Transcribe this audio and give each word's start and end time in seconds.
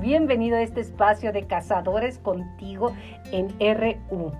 Bienvenido 0.00 0.56
a 0.56 0.62
este 0.62 0.80
espacio 0.80 1.32
de 1.32 1.46
Cazadores 1.46 2.18
contigo 2.18 2.96
en 3.30 3.48
RU. 3.60 4.32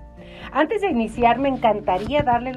Antes 0.51 0.81
de 0.81 0.89
iniciar, 0.89 1.37
me 1.37 1.47
encantaría 1.47 2.23
darle 2.23 2.53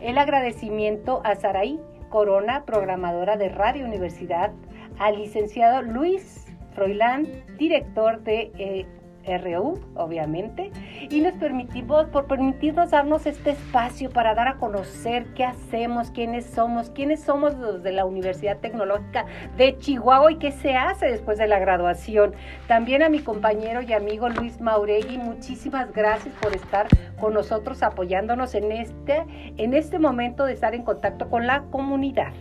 el 0.00 0.18
agradecimiento 0.18 1.22
a 1.24 1.36
Saraí 1.36 1.80
Corona, 2.10 2.64
programadora 2.66 3.38
de 3.38 3.48
Radio 3.48 3.86
Universidad, 3.86 4.52
al 4.98 5.16
licenciado 5.16 5.80
Luis 5.80 6.44
Froilán, 6.74 7.28
director 7.56 8.20
de 8.20 8.52
eh, 8.58 8.86
RU, 9.26 9.78
obviamente, 9.94 10.70
y 11.10 11.20
nos 11.20 11.34
permitimos, 11.34 12.06
por 12.06 12.26
permitirnos 12.26 12.90
darnos 12.90 13.26
este 13.26 13.50
espacio 13.50 14.10
para 14.10 14.34
dar 14.34 14.48
a 14.48 14.56
conocer 14.56 15.26
qué 15.34 15.44
hacemos, 15.44 16.10
quiénes 16.10 16.46
somos, 16.46 16.90
quiénes 16.90 17.20
somos 17.20 17.54
los 17.56 17.82
de 17.82 17.92
la 17.92 18.04
Universidad 18.04 18.58
Tecnológica 18.58 19.26
de 19.56 19.76
Chihuahua 19.78 20.32
y 20.32 20.36
qué 20.36 20.52
se 20.52 20.74
hace 20.74 21.06
después 21.06 21.38
de 21.38 21.46
la 21.46 21.58
graduación. 21.58 22.34
También 22.66 23.02
a 23.02 23.08
mi 23.08 23.20
compañero 23.20 23.82
y 23.82 23.92
amigo 23.92 24.28
Luis 24.28 24.60
Mauregui, 24.60 25.18
muchísimas 25.18 25.92
gracias 25.92 26.34
por 26.40 26.54
estar 26.54 26.86
con 27.20 27.34
nosotros 27.34 27.82
apoyándonos 27.82 28.54
en 28.54 28.72
este, 28.72 29.24
en 29.56 29.74
este 29.74 29.98
momento 29.98 30.44
de 30.44 30.52
estar 30.52 30.74
en 30.74 30.82
contacto 30.82 31.28
con 31.28 31.46
la 31.46 31.62
comunidad. 31.70 32.32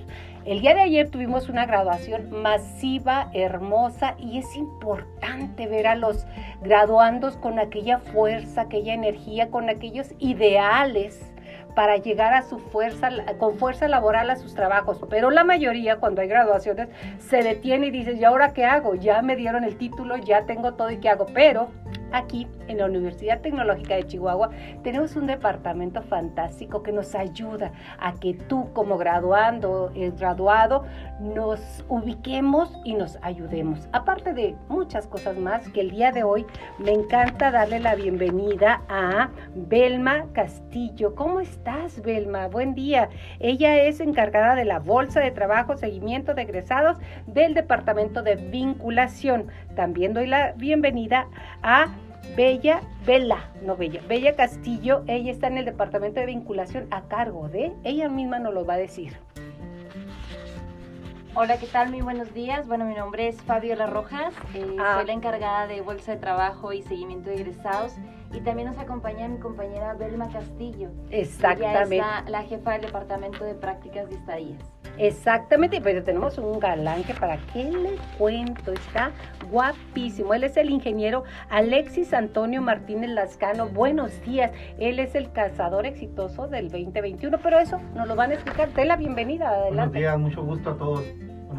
El 0.45 0.61
día 0.61 0.75
de 0.75 0.81
ayer 0.81 1.09
tuvimos 1.09 1.49
una 1.49 1.65
graduación 1.65 2.29
masiva, 2.29 3.31
hermosa, 3.33 4.13
y 4.19 4.37
es 4.37 4.55
importante 4.55 5.65
ver 5.65 5.87
a 5.87 5.95
los 5.95 6.27
graduandos 6.61 7.35
con 7.35 7.57
aquella 7.57 7.97
fuerza, 7.97 8.61
aquella 8.61 8.93
energía, 8.93 9.49
con 9.49 9.71
aquellos 9.71 10.11
ideales 10.19 11.19
para 11.75 11.97
llegar 11.97 12.35
a 12.35 12.43
su 12.43 12.59
fuerza, 12.59 13.09
con 13.39 13.57
fuerza 13.57 13.87
laboral 13.87 14.29
a 14.29 14.35
sus 14.35 14.53
trabajos. 14.53 14.99
Pero 15.09 15.31
la 15.31 15.43
mayoría, 15.43 15.97
cuando 15.97 16.21
hay 16.21 16.27
graduaciones, 16.27 16.89
se 17.17 17.41
detiene 17.41 17.87
y 17.87 17.91
dice, 17.91 18.13
¿y 18.13 18.23
ahora 18.23 18.53
qué 18.53 18.65
hago? 18.65 18.93
Ya 18.93 19.23
me 19.23 19.35
dieron 19.35 19.63
el 19.63 19.77
título, 19.77 20.15
ya 20.17 20.45
tengo 20.45 20.75
todo 20.75 20.91
y 20.91 20.97
qué 20.97 21.09
hago. 21.09 21.25
Pero 21.33 21.69
aquí 22.11 22.47
en 22.67 22.77
la 22.77 22.85
Universidad 22.85 23.41
Tecnológica 23.41 23.95
de 23.95 24.07
Chihuahua 24.07 24.49
tenemos 24.83 25.15
un 25.15 25.27
departamento 25.27 26.01
fantástico 26.01 26.83
que 26.83 26.91
nos 26.91 27.15
ayuda 27.15 27.71
a 27.99 28.13
que 28.13 28.33
tú 28.33 28.71
como 28.73 28.97
graduando, 28.97 29.91
el 29.95 30.11
graduado, 30.13 30.83
nos 31.19 31.85
ubiquemos 31.89 32.77
y 32.83 32.93
nos 32.93 33.17
ayudemos. 33.21 33.87
Aparte 33.91 34.33
de 34.33 34.55
muchas 34.69 35.07
cosas 35.07 35.37
más 35.37 35.67
que 35.69 35.81
el 35.81 35.91
día 35.91 36.11
de 36.11 36.23
hoy 36.23 36.45
me 36.79 36.91
encanta 36.91 37.51
darle 37.51 37.79
la 37.79 37.95
bienvenida 37.95 38.81
a 38.89 39.29
Belma 39.55 40.25
Castillo. 40.33 41.15
¿Cómo 41.15 41.39
estás, 41.39 42.01
Belma? 42.01 42.47
Buen 42.47 42.75
día. 42.75 43.09
Ella 43.39 43.83
es 43.83 43.99
encargada 43.99 44.55
de 44.55 44.65
la 44.65 44.79
Bolsa 44.79 45.19
de 45.19 45.31
Trabajo, 45.31 45.77
Seguimiento 45.77 46.33
de 46.33 46.43
Egresados 46.43 46.97
del 47.27 47.53
Departamento 47.53 48.21
de 48.23 48.35
Vinculación. 48.35 49.47
También 49.75 50.13
doy 50.13 50.27
la 50.27 50.53
bienvenida 50.53 51.27
a 51.61 51.87
Bella, 52.35 52.81
Bella, 53.05 53.49
no 53.61 53.75
Bella, 53.75 54.01
Bella 54.07 54.35
Castillo, 54.35 55.03
ella 55.07 55.31
está 55.31 55.47
en 55.47 55.57
el 55.57 55.65
departamento 55.65 56.19
de 56.19 56.25
vinculación 56.25 56.87
a 56.91 57.03
cargo 57.03 57.49
de, 57.49 57.71
ella 57.83 58.09
misma 58.09 58.39
nos 58.39 58.53
lo 58.53 58.65
va 58.65 58.73
a 58.73 58.77
decir. 58.77 59.17
Hola, 61.37 61.57
¿qué 61.57 61.67
tal? 61.67 61.91
Muy 61.91 61.99
buenos 61.99 62.33
días. 62.33 62.65
Bueno, 62.65 62.85
mi 62.85 62.95
nombre 62.95 63.27
es 63.27 63.41
Fabiola 63.41 63.87
Rojas, 63.87 64.33
eh, 64.53 64.77
ah. 64.79 64.95
soy 64.95 65.07
la 65.07 65.13
encargada 65.13 65.67
de 65.67 65.81
Bolsa 65.81 66.13
de 66.13 66.17
Trabajo 66.17 66.71
y 66.71 66.81
Seguimiento 66.81 67.29
de 67.29 67.35
Egresados 67.35 67.93
y 68.35 68.41
también 68.41 68.67
nos 68.67 68.77
acompaña 68.77 69.27
mi 69.27 69.37
compañera 69.37 69.93
Belma 69.93 70.29
Castillo. 70.29 70.89
Exactamente. 71.09 71.95
Ella 71.95 72.23
es 72.25 72.29
la, 72.29 72.43
jefa 72.43 72.73
del 72.73 72.81
Departamento 72.81 73.45
de 73.45 73.55
Prácticas 73.55 74.09
de 74.09 74.15
Estadías. 74.15 74.59
Exactamente, 74.97 75.81
pero 75.81 76.03
tenemos 76.03 76.37
un 76.37 76.59
galán 76.59 77.03
que 77.03 77.13
para 77.13 77.37
qué 77.53 77.65
le 77.65 77.95
cuento, 78.17 78.71
está 78.71 79.11
guapísimo. 79.49 80.33
Él 80.33 80.43
es 80.43 80.57
el 80.57 80.69
ingeniero 80.69 81.23
Alexis 81.49 82.13
Antonio 82.13 82.61
Martínez 82.61 83.09
Lascano. 83.09 83.67
Buenos 83.67 84.21
días, 84.23 84.51
él 84.79 84.99
es 84.99 85.15
el 85.15 85.31
cazador 85.31 85.85
exitoso 85.85 86.47
del 86.47 86.69
2021, 86.69 87.37
pero 87.39 87.59
eso 87.59 87.79
nos 87.93 88.07
lo 88.07 88.15
van 88.15 88.31
a 88.31 88.33
explicar. 88.35 88.73
De 88.73 88.85
la 88.85 88.95
bienvenida, 88.95 89.49
adelante. 89.49 89.75
Buenos 89.75 89.93
días, 89.93 90.19
mucho 90.19 90.43
gusto 90.43 90.71
a 90.71 90.77
todos 90.77 91.03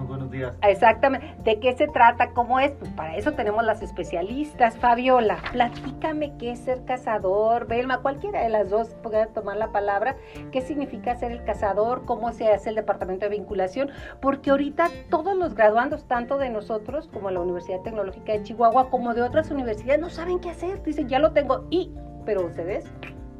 buenos 0.04 0.30
días. 0.30 0.56
Exactamente. 0.62 1.34
¿De 1.44 1.60
qué 1.60 1.72
se 1.74 1.88
trata? 1.88 2.30
¿Cómo 2.30 2.60
es? 2.60 2.72
Pues 2.72 2.90
para 2.92 3.16
eso 3.16 3.32
tenemos 3.32 3.64
las 3.64 3.82
especialistas. 3.82 4.76
Fabiola, 4.76 5.38
platícame 5.52 6.36
qué 6.38 6.52
es 6.52 6.60
ser 6.60 6.84
cazador. 6.84 7.66
Belma, 7.66 8.02
cualquiera 8.02 8.42
de 8.42 8.48
las 8.48 8.70
dos 8.70 8.94
puede 9.02 9.26
tomar 9.26 9.56
la 9.56 9.72
palabra. 9.72 10.16
¿Qué 10.52 10.60
significa 10.60 11.14
ser 11.16 11.32
el 11.32 11.44
cazador? 11.44 12.04
¿Cómo 12.04 12.32
se 12.32 12.48
hace 12.48 12.70
el 12.70 12.76
departamento 12.76 13.26
de 13.26 13.30
vinculación? 13.30 13.90
Porque 14.20 14.50
ahorita 14.50 14.88
todos 15.10 15.36
los 15.36 15.54
graduandos, 15.54 16.06
tanto 16.06 16.38
de 16.38 16.50
nosotros 16.50 17.08
como 17.12 17.30
la 17.30 17.40
Universidad 17.40 17.80
Tecnológica 17.82 18.32
de 18.32 18.42
Chihuahua, 18.42 18.90
como 18.90 19.14
de 19.14 19.22
otras 19.22 19.50
universidades, 19.50 20.00
no 20.00 20.10
saben 20.10 20.40
qué 20.40 20.50
hacer. 20.50 20.82
Dicen, 20.82 21.08
ya 21.08 21.18
lo 21.18 21.32
tengo. 21.32 21.66
Y, 21.70 21.94
pero 22.24 22.46
ustedes 22.46 22.84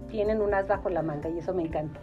tienen 0.08 0.40
un 0.40 0.54
as 0.54 0.68
bajo 0.68 0.88
la 0.88 1.02
manga 1.02 1.28
y 1.28 1.38
eso 1.38 1.52
me 1.52 1.62
encanta. 1.62 2.00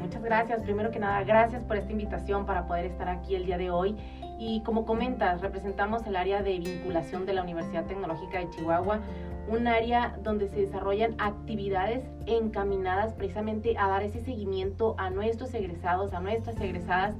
Muchas 0.00 0.22
gracias. 0.22 0.62
Primero 0.62 0.90
que 0.90 0.98
nada, 0.98 1.22
gracias 1.24 1.62
por 1.62 1.76
esta 1.76 1.92
invitación 1.92 2.46
para 2.46 2.66
poder 2.66 2.86
estar 2.86 3.08
aquí 3.08 3.34
el 3.34 3.44
día 3.44 3.58
de 3.58 3.70
hoy. 3.70 3.96
Y 4.38 4.62
como 4.62 4.86
comentas, 4.86 5.42
representamos 5.42 6.06
el 6.06 6.16
área 6.16 6.42
de 6.42 6.58
vinculación 6.58 7.26
de 7.26 7.34
la 7.34 7.42
Universidad 7.42 7.84
Tecnológica 7.84 8.38
de 8.38 8.48
Chihuahua, 8.48 9.00
un 9.48 9.66
área 9.66 10.16
donde 10.22 10.48
se 10.48 10.56
desarrollan 10.56 11.14
actividades 11.18 12.04
encaminadas 12.26 13.12
precisamente 13.12 13.76
a 13.76 13.88
dar 13.88 14.02
ese 14.02 14.20
seguimiento 14.20 14.94
a 14.96 15.10
nuestros 15.10 15.52
egresados, 15.52 16.14
a 16.14 16.20
nuestras 16.20 16.58
egresadas 16.60 17.14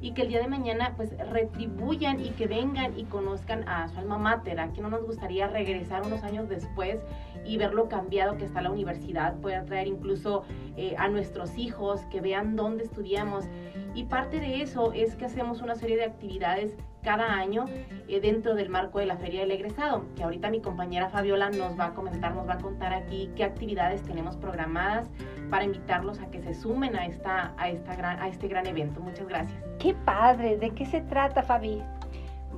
y 0.00 0.12
que 0.12 0.22
el 0.22 0.28
día 0.28 0.40
de 0.40 0.48
mañana 0.48 0.94
pues 0.96 1.16
retribuyan 1.30 2.20
y 2.20 2.30
que 2.30 2.46
vengan 2.46 2.98
y 2.98 3.04
conozcan 3.04 3.68
a 3.68 3.88
su 3.88 4.00
alma 4.00 4.18
mater, 4.18 4.58
a 4.58 4.72
que 4.72 4.80
no 4.80 4.88
nos 4.88 5.04
gustaría 5.04 5.46
regresar 5.46 6.02
unos 6.02 6.24
años 6.24 6.48
después 6.48 6.98
y 7.44 7.56
ver 7.56 7.74
lo 7.74 7.88
cambiado 7.88 8.36
que 8.36 8.44
está 8.44 8.60
la 8.60 8.70
universidad, 8.70 9.36
puede 9.40 9.56
atraer 9.56 9.88
incluso 9.88 10.44
eh, 10.76 10.94
a 10.98 11.08
nuestros 11.08 11.56
hijos, 11.58 12.02
que 12.10 12.20
vean 12.20 12.56
dónde 12.56 12.84
estudiamos. 12.84 13.44
Y 13.94 14.04
parte 14.04 14.40
de 14.40 14.62
eso 14.62 14.92
es 14.92 15.16
que 15.16 15.26
hacemos 15.26 15.60
una 15.60 15.74
serie 15.74 15.96
de 15.96 16.04
actividades 16.04 16.76
cada 17.02 17.34
año 17.34 17.66
eh, 18.08 18.20
dentro 18.20 18.54
del 18.54 18.68
marco 18.68 18.98
de 18.98 19.06
la 19.06 19.16
Feria 19.16 19.40
del 19.40 19.50
Egresado, 19.50 20.04
que 20.16 20.22
ahorita 20.22 20.50
mi 20.50 20.60
compañera 20.60 21.08
Fabiola 21.08 21.50
nos 21.50 21.78
va 21.78 21.86
a 21.86 21.94
comentar, 21.94 22.34
nos 22.34 22.48
va 22.48 22.54
a 22.54 22.58
contar 22.58 22.92
aquí 22.94 23.30
qué 23.36 23.44
actividades 23.44 24.02
tenemos 24.02 24.36
programadas 24.36 25.08
para 25.50 25.64
invitarlos 25.64 26.20
a 26.20 26.30
que 26.30 26.40
se 26.40 26.54
sumen 26.54 26.96
a, 26.96 27.06
esta, 27.06 27.54
a, 27.58 27.68
esta 27.68 27.94
gran, 27.96 28.20
a 28.20 28.28
este 28.28 28.48
gran 28.48 28.66
evento. 28.66 29.00
Muchas 29.00 29.26
gracias. 29.26 29.60
Qué 29.78 29.94
padre, 29.94 30.56
¿de 30.56 30.70
qué 30.70 30.86
se 30.86 31.00
trata 31.02 31.42
Fabi? 31.42 31.82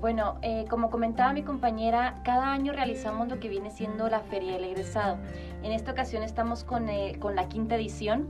Bueno, 0.00 0.36
eh, 0.42 0.66
como 0.68 0.90
comentaba 0.90 1.32
mi 1.32 1.42
compañera, 1.42 2.20
cada 2.24 2.52
año 2.52 2.72
realizamos 2.72 3.28
lo 3.28 3.40
que 3.40 3.48
viene 3.48 3.70
siendo 3.70 4.08
la 4.08 4.20
Feria 4.20 4.52
del 4.52 4.64
Egresado. 4.64 5.18
En 5.62 5.72
esta 5.72 5.92
ocasión 5.92 6.22
estamos 6.22 6.64
con, 6.64 6.88
eh, 6.88 7.16
con 7.20 7.34
la 7.36 7.48
quinta 7.48 7.76
edición 7.76 8.28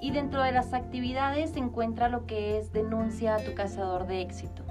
y 0.00 0.10
dentro 0.10 0.42
de 0.42 0.52
las 0.52 0.74
actividades 0.74 1.50
se 1.50 1.60
encuentra 1.60 2.08
lo 2.08 2.26
que 2.26 2.58
es 2.58 2.72
denuncia 2.72 3.36
a 3.36 3.38
tu 3.38 3.54
cazador 3.54 4.06
de 4.06 4.20
éxito. 4.20 4.62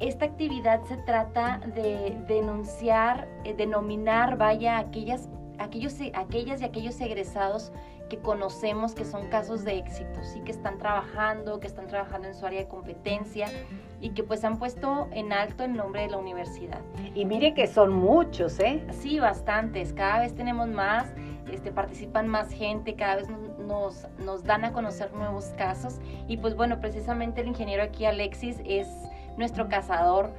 Esta 0.00 0.24
actividad 0.24 0.82
se 0.84 0.96
trata 0.96 1.60
de 1.74 2.16
denunciar, 2.26 3.28
eh, 3.44 3.54
denominar, 3.54 4.38
vaya, 4.38 4.78
aquellas, 4.78 5.28
aquellos, 5.58 5.96
aquellas 6.14 6.60
y 6.62 6.64
aquellos 6.64 7.00
egresados 7.00 7.72
que 8.08 8.18
conocemos 8.18 8.94
que 8.94 9.04
son 9.04 9.28
casos 9.28 9.64
de 9.64 9.78
éxito, 9.78 10.22
sí 10.22 10.40
que 10.40 10.52
están 10.52 10.78
trabajando, 10.78 11.60
que 11.60 11.66
están 11.66 11.86
trabajando 11.86 12.28
en 12.28 12.34
su 12.34 12.44
área 12.44 12.60
de 12.60 12.68
competencia 12.68 13.48
y 14.04 14.10
que 14.10 14.22
pues 14.22 14.44
han 14.44 14.58
puesto 14.58 15.08
en 15.12 15.32
alto 15.32 15.64
el 15.64 15.74
nombre 15.74 16.02
de 16.02 16.08
la 16.08 16.18
universidad. 16.18 16.82
Y 17.14 17.24
mire 17.24 17.54
que 17.54 17.66
son 17.66 17.90
muchos, 17.90 18.60
¿eh? 18.60 18.84
Sí, 18.90 19.18
bastantes, 19.18 19.94
cada 19.94 20.18
vez 20.18 20.34
tenemos 20.34 20.68
más, 20.68 21.10
este, 21.50 21.72
participan 21.72 22.28
más 22.28 22.52
gente, 22.52 22.96
cada 22.96 23.16
vez 23.16 23.28
nos, 23.66 24.06
nos 24.18 24.44
dan 24.44 24.66
a 24.66 24.74
conocer 24.74 25.14
nuevos 25.14 25.46
casos 25.56 26.00
y 26.28 26.36
pues 26.36 26.54
bueno, 26.54 26.80
precisamente 26.80 27.40
el 27.40 27.48
ingeniero 27.48 27.82
aquí 27.82 28.04
Alexis 28.04 28.58
es 28.66 28.88
nuestro 29.38 29.70
cazador 29.70 30.34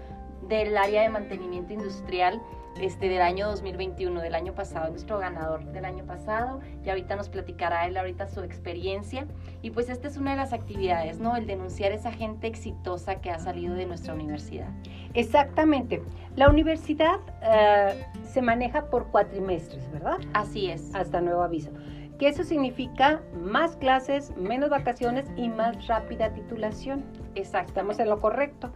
del 0.47 0.77
área 0.77 1.01
de 1.01 1.09
mantenimiento 1.09 1.73
industrial 1.73 2.39
este, 2.79 3.09
del 3.09 3.21
año 3.21 3.47
2021, 3.47 4.21
del 4.21 4.35
año 4.35 4.53
pasado, 4.53 4.89
nuestro 4.89 5.19
ganador 5.19 5.63
del 5.65 5.85
año 5.85 6.05
pasado. 6.05 6.59
Y 6.83 6.89
ahorita 6.89 7.15
nos 7.15 7.29
platicará 7.29 7.87
él 7.87 7.97
ahorita 7.97 8.27
su 8.27 8.41
experiencia. 8.41 9.27
Y 9.61 9.71
pues 9.71 9.89
esta 9.89 10.07
es 10.07 10.17
una 10.17 10.31
de 10.31 10.37
las 10.37 10.53
actividades, 10.53 11.19
¿no? 11.19 11.35
El 11.35 11.47
denunciar 11.47 11.91
esa 11.91 12.11
gente 12.11 12.47
exitosa 12.47 13.21
que 13.21 13.31
ha 13.31 13.39
salido 13.39 13.75
de 13.75 13.85
nuestra 13.85 14.13
universidad. 14.13 14.69
Exactamente. 15.13 16.03
La 16.35 16.49
universidad 16.49 17.19
eh, 17.41 18.05
se 18.25 18.41
maneja 18.41 18.89
por 18.89 19.07
cuatrimestres, 19.07 19.89
¿verdad? 19.91 20.17
Así 20.33 20.69
es. 20.69 20.93
Hasta 20.93 21.21
nuevo 21.21 21.41
aviso 21.41 21.71
que 22.17 22.27
eso 22.27 22.43
significa 22.43 23.21
más 23.33 23.75
clases, 23.77 24.35
menos 24.37 24.69
vacaciones 24.69 25.25
y 25.35 25.49
más 25.49 25.87
rápida 25.87 26.33
titulación. 26.33 27.03
Exacto. 27.35 27.69
Estamos 27.69 27.99
en 27.99 28.09
lo 28.09 28.21
correcto. 28.21 28.71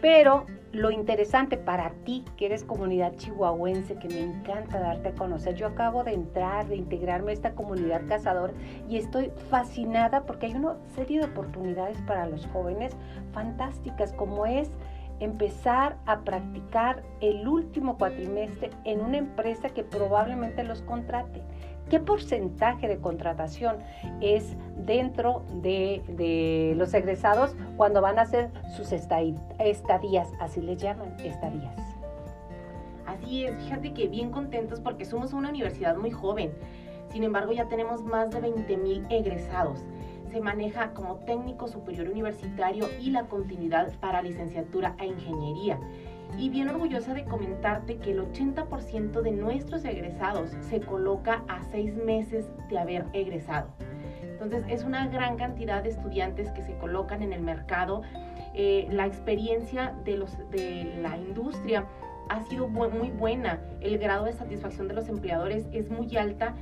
Pero 0.00 0.46
lo 0.72 0.90
interesante 0.90 1.56
para 1.56 1.90
ti, 2.04 2.24
que 2.36 2.46
eres 2.46 2.62
comunidad 2.62 3.14
chihuahuense, 3.16 3.96
que 3.96 4.08
me 4.08 4.20
encanta 4.20 4.78
darte 4.78 5.08
a 5.08 5.14
conocer, 5.14 5.54
yo 5.54 5.68
acabo 5.68 6.04
de 6.04 6.12
entrar, 6.12 6.66
de 6.68 6.76
integrarme 6.76 7.30
a 7.30 7.34
esta 7.34 7.54
comunidad 7.54 8.02
cazador 8.06 8.52
y 8.88 8.98
estoy 8.98 9.32
fascinada 9.50 10.24
porque 10.26 10.46
hay 10.46 10.54
una 10.54 10.76
serie 10.94 11.20
de 11.20 11.26
oportunidades 11.26 12.00
para 12.02 12.26
los 12.26 12.46
jóvenes 12.48 12.96
fantásticas, 13.32 14.12
como 14.12 14.44
es 14.46 14.70
empezar 15.18 15.96
a 16.04 16.20
practicar 16.20 17.02
el 17.20 17.48
último 17.48 17.96
cuatrimestre 17.96 18.70
en 18.84 19.00
una 19.00 19.16
empresa 19.16 19.70
que 19.70 19.82
probablemente 19.82 20.62
los 20.62 20.82
contrate. 20.82 21.42
¿Qué 21.90 22.00
porcentaje 22.00 22.88
de 22.88 22.98
contratación 22.98 23.76
es 24.20 24.56
dentro 24.76 25.44
de, 25.62 26.74
los 26.76 26.92
egresados 26.94 27.54
cuando 27.76 28.00
van 28.00 28.18
a 28.18 28.22
hacer 28.22 28.50
sus 28.76 28.90
estadías? 28.90 30.28
Así 30.40 30.60
les 30.60 30.78
llaman, 30.78 31.14
estadías. 31.20 31.76
Así 33.06 33.44
es, 33.44 33.54
fíjate 33.62 33.94
que 33.94 34.08
bien 34.08 34.30
contentos 34.32 34.80
porque 34.80 35.04
somos 35.04 35.32
una 35.32 35.48
universidad 35.48 35.96
muy 35.96 36.10
joven. 36.10 36.50
Sin 37.12 37.22
embargo, 37.22 37.52
ya 37.52 37.68
tenemos 37.68 38.02
más 38.02 38.30
de 38.30 38.40
20 38.40 38.76
mil 38.78 39.06
egresados. 39.08 39.84
Se 40.32 40.40
maneja 40.40 40.92
como 40.92 41.16
técnico 41.18 41.68
superior 41.68 42.08
universitario 42.08 42.88
y 43.00 43.10
la 43.10 43.28
continuidad 43.28 43.92
para 44.00 44.22
licenciatura 44.22 44.96
e 44.98 45.06
ingeniería 45.06 45.78
y 46.38 46.48
bien 46.48 46.68
orgullosa 46.68 47.14
de 47.14 47.24
comentarte 47.24 47.96
que 47.98 48.12
el 48.12 48.20
80% 48.20 49.22
de 49.22 49.30
nuestros 49.32 49.84
egresados 49.84 50.50
se 50.60 50.80
coloca 50.80 51.42
a 51.48 51.62
seis 51.70 51.94
meses 51.96 52.46
de 52.68 52.78
haber 52.78 53.06
egresado. 53.12 53.68
Entonces 54.22 54.64
es 54.68 54.84
una 54.84 55.06
gran 55.06 55.36
cantidad 55.36 55.82
de 55.82 55.90
estudiantes 55.90 56.50
que 56.50 56.62
se 56.62 56.76
colocan 56.76 57.22
en 57.22 57.32
el 57.32 57.40
mercado. 57.40 58.02
Eh, 58.54 58.86
la 58.90 59.06
experiencia 59.06 59.94
de, 60.04 60.18
los, 60.18 60.36
de 60.50 60.98
la 61.00 61.16
industria 61.16 61.86
ha 62.28 62.42
sido 62.42 62.68
muy 62.68 63.10
buena. 63.10 63.60
El 63.80 63.98
grado 63.98 64.24
de 64.24 64.32
satisfacción 64.32 64.88
de 64.88 64.94
los 64.94 65.08
empleadores 65.08 65.66
es 65.72 65.90
muy 65.90 66.16
alta 66.16 66.54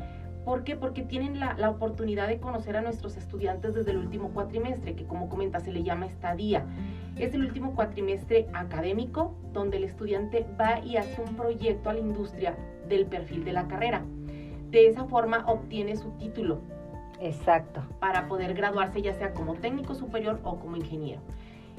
¿Por 0.44 0.62
qué? 0.62 0.76
Porque 0.76 1.02
tienen 1.02 1.40
la, 1.40 1.70
oportunidad 1.70 2.28
de 2.28 2.38
conocer 2.38 2.76
a 2.76 2.82
nuestros 2.82 3.16
estudiantes 3.16 3.74
desde 3.74 3.92
el 3.92 3.98
último 3.98 4.30
cuatrimestre, 4.30 4.94
que 4.94 5.06
como 5.06 5.28
comenta 5.28 5.60
se 5.60 5.72
le 5.72 5.82
llama 5.82 6.06
estadía. 6.06 6.66
Es 7.16 7.32
el 7.34 7.44
último 7.44 7.74
cuatrimestre 7.74 8.48
académico 8.52 9.34
donde 9.52 9.78
el 9.78 9.84
estudiante 9.84 10.46
va 10.60 10.80
y 10.80 10.96
hace 10.96 11.22
un 11.22 11.34
proyecto 11.34 11.88
a 11.88 11.94
la 11.94 12.00
industria 12.00 12.56
del 12.88 13.06
perfil 13.06 13.44
de 13.44 13.52
la 13.52 13.66
carrera. 13.68 14.02
De 14.70 14.86
esa 14.86 15.04
forma 15.04 15.44
obtiene 15.46 15.96
su 15.96 16.10
título. 16.18 16.60
Exacto. 17.20 17.82
Para 18.00 18.28
poder 18.28 18.54
graduarse 18.54 19.00
ya 19.00 19.14
sea 19.14 19.32
como 19.32 19.54
técnico 19.54 19.94
superior 19.94 20.40
o 20.42 20.58
como 20.58 20.76
ingeniero. 20.76 21.22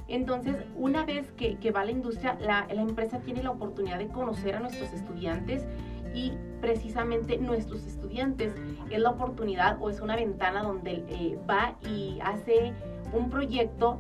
Entonces, 0.08 0.56
una 0.76 1.04
vez 1.04 1.32
que, 1.32 1.72
va 1.72 1.82
a 1.82 1.86
la 1.86 1.92
industria, 1.92 2.38
la, 2.40 2.68
la 2.72 2.82
empresa 2.82 3.20
tiene 3.20 3.42
la 3.42 3.52
oportunidad 3.52 3.98
de 3.98 4.08
conocer 4.08 4.56
a 4.56 4.60
nuestros 4.60 4.94
estudiantes 4.94 5.66
y 6.16 6.34
precisamente 6.62 7.38
nuestros 7.38 7.86
estudiantes 7.86 8.56
es 8.90 9.00
la 9.00 9.12
oportunidad 9.12 9.78
o 9.82 9.90
es 9.90 10.00
una 10.00 10.16
ventana 10.16 10.64
donde 10.64 11.04
eh, 11.10 11.38
va 11.48 11.76
y 11.88 12.20
hace 12.24 12.74
un 13.14 13.30
proyecto 13.30 14.00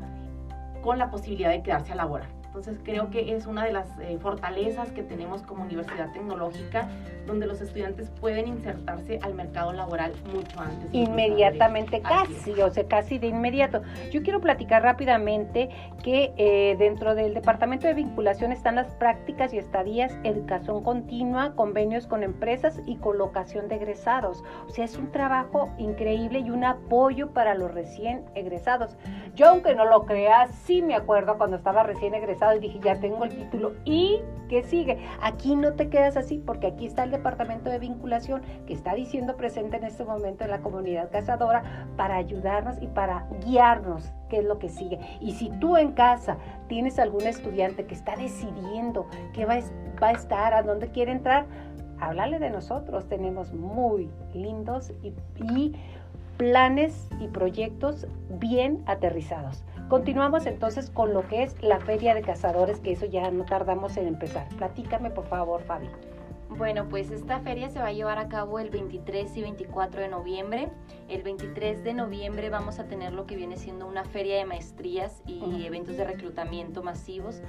con 0.81 0.97
la 0.97 1.11
posibilidad 1.11 1.49
de 1.49 1.61
quedarse 1.61 1.91
a 1.91 1.95
laborar. 1.95 2.34
Entonces 2.55 2.81
creo 2.85 3.09
que 3.09 3.35
es 3.35 3.47
una 3.47 3.65
de 3.65 3.73
las 3.73 3.99
eh, 3.99 4.17
fortalezas 4.21 4.89
que 4.93 5.03
tenemos 5.03 5.41
como 5.41 5.63
universidad 5.63 6.13
tecnológica, 6.13 6.87
donde 7.27 7.47
los 7.47 7.59
estudiantes 7.59 8.09
pueden 8.21 8.47
insertarse 8.47 9.19
al 9.23 9.33
mercado 9.33 9.73
laboral 9.73 10.13
mucho 10.33 10.61
antes. 10.61 10.87
Inmediatamente, 10.93 12.01
casi, 12.01 12.53
o 12.61 12.71
sea, 12.71 12.87
casi 12.87 13.17
de 13.17 13.27
inmediato. 13.27 13.81
Yo 14.09 14.23
quiero 14.23 14.39
platicar 14.39 14.83
rápidamente 14.83 15.67
que 16.01 16.31
eh, 16.37 16.77
dentro 16.79 17.13
del 17.13 17.33
Departamento 17.33 17.87
de 17.87 17.93
Vinculación 17.93 18.53
están 18.53 18.75
las 18.75 18.87
prácticas 18.95 19.53
y 19.53 19.57
estadías, 19.57 20.17
educación 20.23 20.81
continua, 20.81 21.55
convenios 21.55 22.07
con 22.07 22.23
empresas 22.23 22.79
y 22.85 22.95
colocación 22.95 23.67
de 23.67 23.75
egresados. 23.75 24.45
O 24.65 24.69
sea, 24.69 24.85
es 24.85 24.95
un 24.97 25.11
trabajo 25.11 25.73
increíble 25.77 26.39
y 26.39 26.51
un 26.51 26.63
apoyo 26.63 27.31
para 27.31 27.53
los 27.53 27.73
recién 27.73 28.23
egresados. 28.33 28.95
Yo, 29.35 29.49
aunque 29.49 29.75
no 29.75 29.83
lo 29.83 30.05
crea, 30.05 30.47
sí 30.47 30.81
me 30.81 30.95
acuerdo 30.95 31.37
cuando 31.37 31.57
estaba 31.57 31.83
recién 31.83 32.13
egresado 32.13 32.44
y 32.53 32.59
dije, 32.59 32.79
ya 32.83 32.99
tengo 32.99 33.23
el 33.23 33.31
título. 33.31 33.73
¿Y 33.85 34.21
qué 34.49 34.63
sigue? 34.63 34.99
Aquí 35.21 35.55
no 35.55 35.73
te 35.73 35.89
quedas 35.89 36.17
así 36.17 36.41
porque 36.45 36.67
aquí 36.67 36.85
está 36.85 37.03
el 37.03 37.11
departamento 37.11 37.69
de 37.69 37.79
vinculación 37.79 38.41
que 38.67 38.73
está 38.73 38.93
diciendo 38.93 39.37
presente 39.37 39.77
en 39.77 39.85
este 39.85 40.05
momento 40.05 40.43
en 40.43 40.51
la 40.51 40.59
comunidad 40.59 41.09
cazadora 41.11 41.87
para 41.97 42.15
ayudarnos 42.17 42.81
y 42.81 42.87
para 42.87 43.27
guiarnos 43.45 44.11
qué 44.29 44.39
es 44.39 44.45
lo 44.45 44.59
que 44.59 44.69
sigue. 44.69 44.99
Y 45.21 45.33
si 45.33 45.49
tú 45.59 45.77
en 45.77 45.93
casa 45.93 46.37
tienes 46.67 46.99
algún 46.99 47.23
estudiante 47.23 47.85
que 47.85 47.95
está 47.95 48.15
decidiendo 48.15 49.07
qué 49.33 49.45
va, 49.45 49.59
va 50.01 50.09
a 50.09 50.11
estar, 50.11 50.53
a 50.53 50.61
dónde 50.61 50.89
quiere 50.89 51.11
entrar, 51.11 51.45
háblale 51.99 52.39
de 52.39 52.49
nosotros. 52.49 53.07
Tenemos 53.07 53.53
muy 53.53 54.09
lindos 54.33 54.91
y, 55.01 55.13
y 55.51 55.75
planes 56.37 57.09
y 57.19 57.27
proyectos 57.27 58.07
bien 58.29 58.83
aterrizados. 58.85 59.63
Continuamos 59.89 60.45
entonces 60.45 60.89
con 60.89 61.13
lo 61.13 61.27
que 61.27 61.43
es 61.43 61.61
la 61.61 61.79
Feria 61.79 62.15
de 62.15 62.21
Cazadores, 62.21 62.79
que 62.79 62.91
eso 62.91 63.05
ya 63.05 63.29
no 63.31 63.45
tardamos 63.45 63.97
en 63.97 64.07
empezar. 64.07 64.47
Platícame 64.57 65.11
por 65.11 65.27
favor, 65.27 65.61
Fabi. 65.63 65.87
Bueno, 66.49 66.87
pues 66.87 67.11
esta 67.11 67.39
feria 67.41 67.69
se 67.69 67.79
va 67.79 67.87
a 67.87 67.91
llevar 67.91 68.17
a 68.17 68.29
cabo 68.29 68.59
el 68.59 68.69
23 68.69 69.35
y 69.35 69.41
24 69.41 70.01
de 70.01 70.07
noviembre. 70.07 70.69
El 71.09 71.21
23 71.21 71.83
de 71.83 71.93
noviembre 71.93 72.49
vamos 72.49 72.79
a 72.79 72.85
tener 72.85 73.13
lo 73.13 73.25
que 73.25 73.35
viene 73.35 73.57
siendo 73.57 73.85
una 73.85 74.05
feria 74.05 74.37
de 74.37 74.45
maestrías 74.45 75.21
y 75.27 75.65
eventos 75.65 75.97
de 75.97 76.05
reclutamiento 76.05 76.81
masivos. 76.81 77.41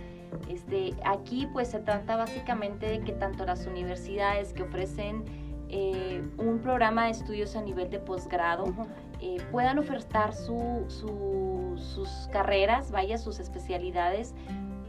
Este, 0.49 0.95
aquí 1.05 1.47
pues 1.53 1.69
se 1.69 1.79
trata 1.79 2.17
básicamente 2.17 2.87
de 2.87 3.01
que 3.01 3.13
tanto 3.13 3.47
las 3.47 3.67
universidades 3.67 4.53
que 4.53 4.65
ofrecen 4.65 5.25
eh, 5.69 6.23
un 6.39 6.61
programa 6.61 7.07
de 7.07 7.11
estudios 7.11 7.57
a 7.57 7.63
nivel 7.63 7.91
de 7.91 7.99
posgrado 7.99 8.73
eh, 9.21 9.39
puedan 9.51 9.79
ofertar 9.79 10.35
sus 10.35 10.89
carreras, 12.33 12.91
vaya, 12.91 13.19
sus 13.19 13.41
especialidades 13.41 14.35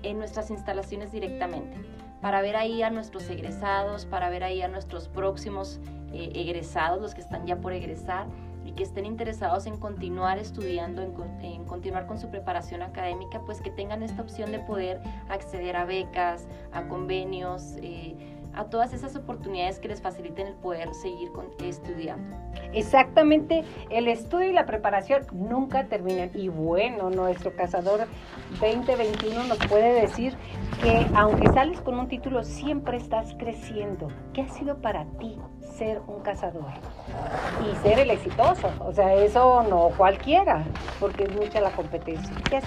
en 0.04 0.20
nuestras 0.20 0.52
instalaciones 0.52 1.12
directamente, 1.12 1.78
para 2.22 2.42
ver 2.42 2.56
ahí 2.56 2.84
a 2.84 2.90
nuestros 2.90 3.30
egresados, 3.30 4.06
para 4.06 4.30
ver 4.30 4.44
ahí 4.44 4.62
a 4.62 4.68
nuestros 4.68 5.08
próximos 5.08 5.80
eh, 6.14 6.32
egresados, 6.36 7.02
los 7.02 7.16
que 7.16 7.22
están 7.22 7.46
ya 7.46 7.58
por 7.58 7.74
egresar 7.74 8.28
y 8.66 8.74
que 8.74 8.84
estén 8.84 9.06
interesados 9.06 9.66
en 9.66 9.78
continuar 9.78 10.38
estudiando, 10.38 11.02
en, 11.02 11.64
continuar 11.66 12.06
con 12.06 12.20
su 12.20 12.30
preparación 12.30 12.82
académica, 12.82 13.42
pues 13.46 13.62
que 13.62 13.72
tengan 13.72 14.04
esta 14.04 14.22
opción 14.22 14.52
de 14.52 14.60
poder 14.60 15.00
acceder 15.30 15.78
a 15.78 15.86
becas, 15.86 16.48
a 16.74 16.86
convenios. 16.88 17.76
A 18.58 18.66
todas 18.66 18.92
esas 18.92 19.16
oportunidades 19.16 19.78
que 19.78 19.88
les 19.88 20.02
faciliten 20.02 20.48
el 20.48 20.56
poder 20.56 20.92
seguir 20.96 21.32
estudiando. 21.64 22.36
Exactamente, 22.74 23.64
el 23.92 24.08
estudio 24.08 24.50
y 24.50 24.54
la 24.54 24.66
preparación 24.66 25.28
nunca 25.32 25.86
terminan. 25.86 26.32
Y 26.34 26.50
bueno, 26.50 27.12
nuestro 27.12 27.56
cazador 27.56 28.08
2021 28.60 29.44
nos 29.44 29.60
puede 29.68 30.02
decir 30.02 30.36
que 30.82 31.06
aunque 31.14 31.48
sales 31.50 31.80
con 31.82 32.00
un 32.00 32.08
título, 32.08 32.44
siempre 32.44 32.98
estás 32.98 33.36
creciendo. 33.38 34.08
¿Qué 34.34 34.42
ha 34.42 34.50
sido 34.50 34.82
para 34.82 35.06
ti 35.20 35.38
ser 35.78 36.02
un 36.08 36.22
cazador? 36.24 36.66
Y 37.64 37.76
ser 37.88 38.00
el 38.00 38.10
exitoso. 38.10 38.72
O 38.80 38.92
sea, 38.92 39.14
eso 39.14 39.64
no 39.70 39.90
cualquiera, 39.96 40.64
porque 41.00 41.26
es 41.26 41.36
mucha 41.36 41.62
la 41.62 41.70
competencia. 41.70 42.36
¿Qué? 42.50 42.60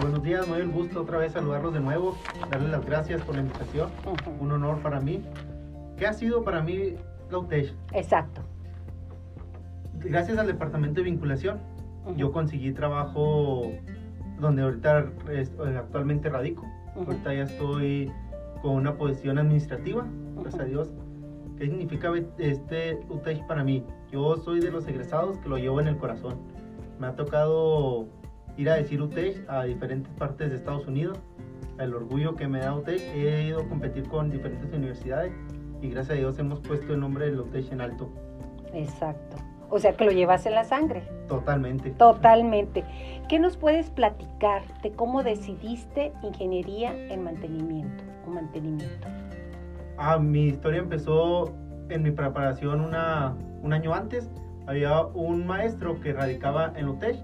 Buenos 0.00 0.24
días, 0.24 0.48
muy 0.48 0.58
el 0.58 0.70
gusto 0.70 1.02
otra 1.02 1.18
vez 1.18 1.32
saludarlos 1.32 1.72
de 1.72 1.78
nuevo, 1.78 2.16
darles 2.50 2.70
las 2.70 2.84
gracias 2.84 3.22
por 3.22 3.36
la 3.36 3.42
invitación, 3.42 3.90
un 4.40 4.50
honor 4.50 4.82
para 4.82 5.00
mí. 5.00 5.22
¿Qué 5.96 6.06
ha 6.06 6.12
sido 6.12 6.42
para 6.42 6.62
mí 6.62 6.96
la 7.30 7.38
UTESH? 7.38 7.72
Exacto. 7.92 8.42
Gracias 10.00 10.36
al 10.36 10.48
departamento 10.48 10.96
de 10.96 11.04
vinculación, 11.04 11.60
yo 12.16 12.32
conseguí 12.32 12.72
trabajo 12.72 13.70
donde 14.40 14.62
ahorita 14.62 15.06
eh, 15.30 15.48
actualmente 15.78 16.28
radico. 16.28 16.66
Ahorita 16.96 17.32
ya 17.32 17.44
estoy 17.44 18.10
con 18.62 18.72
una 18.72 18.96
posición 18.96 19.38
administrativa, 19.38 20.04
gracias 20.36 20.62
a 20.62 20.64
Dios. 20.64 20.90
¿Qué 21.56 21.66
significa 21.66 22.12
este 22.38 22.98
UTESH 23.08 23.46
para 23.46 23.62
mí? 23.62 23.84
Yo 24.10 24.36
soy 24.38 24.58
de 24.58 24.72
los 24.72 24.88
egresados 24.88 25.38
que 25.38 25.48
lo 25.48 25.56
llevo 25.56 25.80
en 25.80 25.86
el 25.86 25.96
corazón. 25.98 26.34
Me 26.98 27.06
ha 27.06 27.14
tocado 27.14 28.08
ir 28.56 28.70
a 28.70 28.74
decir 28.74 29.00
UTEC 29.02 29.48
a 29.48 29.64
diferentes 29.64 30.12
partes 30.14 30.50
de 30.50 30.56
Estados 30.56 30.86
Unidos. 30.86 31.18
El 31.78 31.94
orgullo 31.94 32.36
que 32.36 32.46
me 32.46 32.60
da 32.60 32.74
UTEC, 32.74 33.00
he 33.14 33.46
ido 33.48 33.60
a 33.60 33.68
competir 33.68 34.08
con 34.08 34.30
diferentes 34.30 34.72
universidades 34.72 35.32
y 35.80 35.90
gracias 35.90 36.16
a 36.16 36.20
Dios 36.20 36.38
hemos 36.38 36.60
puesto 36.60 36.94
el 36.94 37.00
nombre 37.00 37.30
de 37.30 37.38
UTEC 37.38 37.72
en 37.72 37.80
alto. 37.80 38.10
Exacto. 38.72 39.36
O 39.70 39.78
sea 39.78 39.92
que 39.94 40.04
lo 40.04 40.12
llevas 40.12 40.46
en 40.46 40.54
la 40.54 40.64
sangre. 40.64 41.02
Totalmente. 41.26 41.90
Totalmente. 41.90 42.84
¿Qué 43.28 43.38
nos 43.38 43.56
puedes 43.56 43.90
platicar 43.90 44.62
de 44.82 44.92
cómo 44.92 45.22
decidiste 45.22 46.12
ingeniería 46.22 46.92
en 47.12 47.24
mantenimiento 47.24 48.04
o 48.26 48.30
mantenimiento? 48.30 49.08
Ah, 49.96 50.18
mi 50.18 50.46
historia 50.46 50.80
empezó 50.80 51.52
en 51.88 52.02
mi 52.02 52.10
preparación 52.10 52.80
una, 52.80 53.36
un 53.62 53.72
año 53.72 53.94
antes. 53.94 54.30
Había 54.66 55.02
un 55.06 55.46
maestro 55.46 56.00
que 56.00 56.12
radicaba 56.12 56.72
en 56.76 56.88
UTEC 56.88 57.16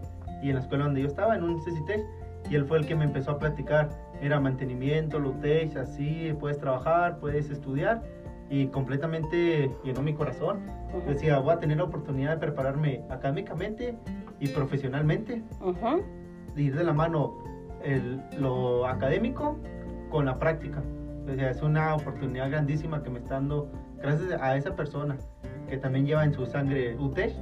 y 0.42 0.48
en 0.48 0.56
la 0.56 0.60
escuela 0.60 0.84
donde 0.84 1.02
yo 1.02 1.06
estaba, 1.06 1.36
en 1.36 1.44
un 1.44 1.58
CCT, 1.58 2.50
y 2.50 2.54
él 2.54 2.64
fue 2.64 2.78
el 2.78 2.86
que 2.86 2.94
me 2.96 3.04
empezó 3.04 3.32
a 3.32 3.38
platicar. 3.38 3.90
Era 4.20 4.40
mantenimiento, 4.40 5.18
Lutech, 5.18 5.76
así, 5.76 6.34
puedes 6.38 6.58
trabajar, 6.58 7.18
puedes 7.18 7.50
estudiar, 7.50 8.02
y 8.50 8.66
completamente 8.66 9.70
llenó 9.84 10.02
mi 10.02 10.12
corazón. 10.12 10.60
decía, 11.06 11.38
voy 11.38 11.52
a 11.52 11.58
tener 11.58 11.76
la 11.76 11.84
oportunidad 11.84 12.32
de 12.32 12.38
prepararme 12.38 13.04
académicamente 13.08 13.96
y 14.40 14.48
profesionalmente, 14.48 15.42
de 16.56 16.62
ir 16.62 16.76
de 16.76 16.84
la 16.84 16.92
mano 16.92 17.38
el, 17.84 18.20
lo 18.38 18.86
académico 18.86 19.56
con 20.10 20.26
la 20.26 20.38
práctica. 20.38 20.82
O 21.30 21.34
sea, 21.34 21.50
es 21.50 21.62
una 21.62 21.94
oportunidad 21.94 22.50
grandísima 22.50 23.02
que 23.02 23.10
me 23.10 23.20
está 23.20 23.34
dando 23.34 23.70
gracias 23.98 24.32
a 24.40 24.56
esa 24.56 24.74
persona 24.74 25.16
que 25.68 25.76
también 25.76 26.06
lleva 26.06 26.24
en 26.24 26.32
su 26.32 26.44
sangre 26.44 26.96
UTESH. 26.96 27.36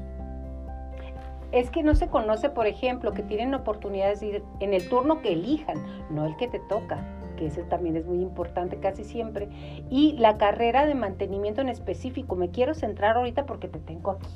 Es 1.50 1.70
que 1.70 1.82
no 1.82 1.94
se 1.94 2.08
conoce, 2.08 2.50
por 2.50 2.66
ejemplo, 2.66 3.12
que 3.12 3.22
tienen 3.22 3.54
oportunidades 3.54 4.20
de 4.20 4.26
ir 4.26 4.42
en 4.60 4.74
el 4.74 4.88
turno 4.88 5.22
que 5.22 5.32
elijan, 5.32 5.82
no 6.10 6.26
el 6.26 6.36
que 6.36 6.48
te 6.48 6.58
toca, 6.58 7.04
que 7.36 7.46
ese 7.46 7.62
también 7.62 7.96
es 7.96 8.06
muy 8.06 8.20
importante 8.20 8.78
casi 8.78 9.04
siempre. 9.04 9.48
Y 9.88 10.12
la 10.18 10.36
carrera 10.36 10.84
de 10.84 10.94
mantenimiento 10.94 11.62
en 11.62 11.70
específico, 11.70 12.36
me 12.36 12.50
quiero 12.50 12.74
centrar 12.74 13.16
ahorita 13.16 13.46
porque 13.46 13.68
te 13.68 13.78
tengo 13.78 14.10
aquí. 14.10 14.28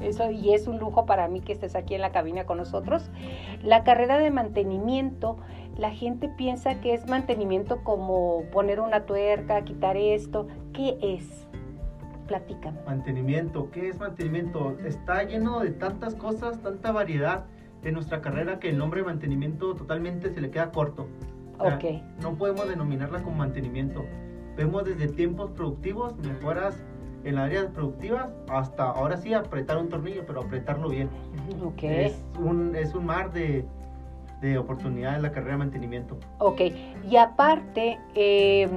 Eso, 0.00 0.30
y 0.30 0.54
es 0.54 0.66
un 0.66 0.78
lujo 0.78 1.04
para 1.04 1.28
mí 1.28 1.40
que 1.40 1.52
estés 1.52 1.74
aquí 1.74 1.94
en 1.94 2.00
la 2.00 2.12
cabina 2.12 2.46
con 2.46 2.56
nosotros. 2.56 3.10
La 3.62 3.84
carrera 3.84 4.18
de 4.18 4.30
mantenimiento, 4.30 5.36
la 5.76 5.90
gente 5.90 6.28
piensa 6.28 6.80
que 6.80 6.94
es 6.94 7.06
mantenimiento 7.06 7.82
como 7.84 8.44
poner 8.52 8.80
una 8.80 9.04
tuerca, 9.04 9.62
quitar 9.62 9.96
esto. 9.96 10.46
¿Qué 10.72 10.96
es? 11.02 11.49
Platícame. 12.30 12.78
Mantenimiento, 12.86 13.72
¿qué 13.72 13.88
es 13.88 13.98
mantenimiento? 13.98 14.78
Está 14.86 15.24
lleno 15.24 15.58
de 15.58 15.72
tantas 15.72 16.14
cosas, 16.14 16.62
tanta 16.62 16.92
variedad 16.92 17.46
de 17.82 17.90
nuestra 17.90 18.20
carrera 18.20 18.60
que 18.60 18.68
el 18.68 18.78
nombre 18.78 19.02
mantenimiento 19.02 19.74
totalmente 19.74 20.30
se 20.32 20.40
le 20.40 20.48
queda 20.48 20.70
corto. 20.70 21.08
ok. 21.58 21.84
No 22.22 22.36
podemos 22.36 22.68
denominarla 22.68 23.24
como 23.24 23.38
mantenimiento. 23.38 24.04
Vemos 24.56 24.84
desde 24.84 25.08
tiempos 25.08 25.50
productivos, 25.50 26.16
mejoras 26.18 26.80
en 27.24 27.34
la 27.34 27.46
área 27.46 27.68
productiva, 27.70 28.30
hasta 28.48 28.84
ahora 28.84 29.16
sí 29.16 29.34
apretar 29.34 29.78
un 29.78 29.88
tornillo, 29.88 30.24
pero 30.24 30.42
apretarlo 30.42 30.88
bien. 30.88 31.08
Ok. 31.64 31.82
Es 31.82 32.24
un, 32.38 32.76
es 32.76 32.94
un 32.94 33.06
mar 33.06 33.32
de, 33.32 33.64
de 34.40 34.56
oportunidades 34.56 35.20
la 35.20 35.32
carrera 35.32 35.54
de 35.54 35.58
mantenimiento. 35.58 36.16
Ok. 36.38 36.60
Y 37.10 37.16
aparte, 37.16 37.98
eh, 38.14 38.68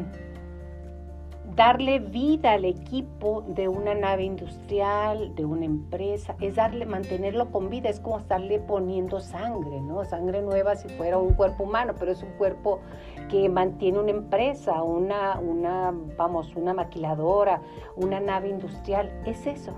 darle 1.55 2.00
vida 2.00 2.53
al 2.53 2.65
equipo 2.65 3.43
de 3.48 3.67
una 3.67 3.93
nave 3.93 4.24
industrial, 4.24 5.36
de 5.36 5.45
una 5.45 5.65
empresa, 5.65 6.36
es 6.39 6.55
darle, 6.55 6.86
mantenerlo 6.86 7.51
con 7.51 7.69
vida, 7.69 7.89
es 7.89 8.00
como 8.00 8.17
estarle 8.17 8.60
poniendo 8.60 9.19
sangre, 9.19 9.79
¿no? 9.81 10.03
Sangre 10.05 10.41
nueva 10.41 10.75
si 10.75 10.89
fuera 10.89 11.17
un 11.17 11.33
cuerpo 11.33 11.63
humano, 11.65 11.93
pero 12.00 12.12
es 12.12 12.24
un 12.24 12.31
cuerpo 12.31 12.79
que 13.29 13.50
mantiene 13.50 14.00
una 14.00 14.12
empresa, 14.12 14.81
una, 14.81 15.39
una, 15.39 15.93
vamos, 16.17 16.55
una 16.55 16.74
maquiladora, 16.74 17.62
una 17.95 18.19
nave 18.19 18.50
industrial, 18.50 19.12
es 19.25 19.45
eso. 19.45 19.74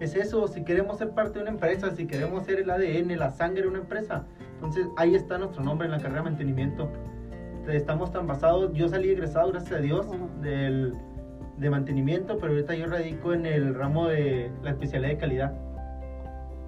Es 0.00 0.16
eso, 0.16 0.48
si 0.48 0.64
queremos 0.64 0.98
ser 0.98 1.10
parte 1.10 1.38
de 1.38 1.42
una 1.42 1.52
empresa, 1.52 1.94
si 1.94 2.06
queremos 2.06 2.44
ser 2.44 2.58
el 2.58 2.70
ADN, 2.70 3.16
la 3.16 3.30
sangre 3.30 3.62
de 3.62 3.68
una 3.68 3.78
empresa, 3.78 4.24
entonces 4.54 4.86
ahí 4.96 5.14
está 5.14 5.38
nuestro 5.38 5.62
nombre 5.62 5.86
en 5.86 5.92
la 5.92 5.98
carrera 5.98 6.22
de 6.22 6.30
mantenimiento 6.30 6.88
estamos 7.68 8.12
tan 8.12 8.26
basados, 8.26 8.72
yo 8.72 8.88
salí 8.88 9.10
egresado, 9.10 9.50
gracias 9.50 9.78
a 9.78 9.82
Dios, 9.82 10.06
del, 10.40 10.94
de 11.56 11.70
mantenimiento, 11.70 12.38
pero 12.38 12.52
ahorita 12.52 12.74
yo 12.74 12.86
radico 12.86 13.32
en 13.32 13.46
el 13.46 13.74
ramo 13.74 14.08
de 14.08 14.50
la 14.62 14.70
especialidad 14.70 15.10
de 15.10 15.18
calidad. 15.18 15.52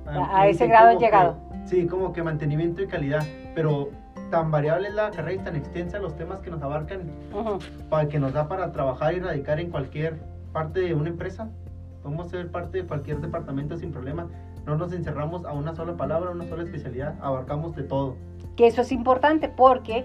Ah, 0.06 0.42
a, 0.42 0.48
ese 0.48 0.66
grado 0.66 0.90
he 0.90 0.98
llegado. 0.98 1.36
sí, 1.64 1.86
como 1.86 2.12
que 2.12 2.22
mantenimiento 2.22 2.82
y 2.82 2.86
calidad, 2.86 3.24
pero 3.54 3.90
tan 4.30 4.50
variable 4.50 4.88
es 4.88 4.94
la 4.94 5.10
carrera 5.10 5.42
y 5.42 5.44
tan 5.44 5.56
extensa 5.56 5.98
los 5.98 6.16
temas 6.16 6.40
que 6.40 6.50
nos 6.50 6.62
abarcan, 6.62 7.10
para 7.88 8.08
que 8.08 8.18
nos 8.18 8.32
da 8.32 8.48
para 8.48 8.72
trabajar 8.72 9.14
y 9.14 9.20
radicar 9.20 9.60
en 9.60 9.70
cualquier 9.70 10.18
parte 10.52 10.80
de 10.80 10.94
una 10.94 11.08
empresa. 11.08 11.48
Podemos 12.02 12.28
ser 12.30 12.50
parte 12.50 12.78
de 12.78 12.86
cualquier 12.86 13.20
departamento 13.20 13.76
sin 13.76 13.92
problema. 13.92 14.28
No 14.64 14.76
nos 14.76 14.92
encerramos 14.92 15.44
a 15.44 15.52
una 15.52 15.74
sola 15.74 15.96
palabra, 15.96 16.30
a 16.30 16.32
una 16.32 16.46
sola 16.48 16.62
especialidad, 16.62 17.14
abarcamos 17.20 17.74
de 17.76 17.82
todo. 17.82 18.16
Que 18.56 18.66
eso 18.66 18.80
es 18.82 18.92
importante 18.92 19.48
porque 19.48 20.04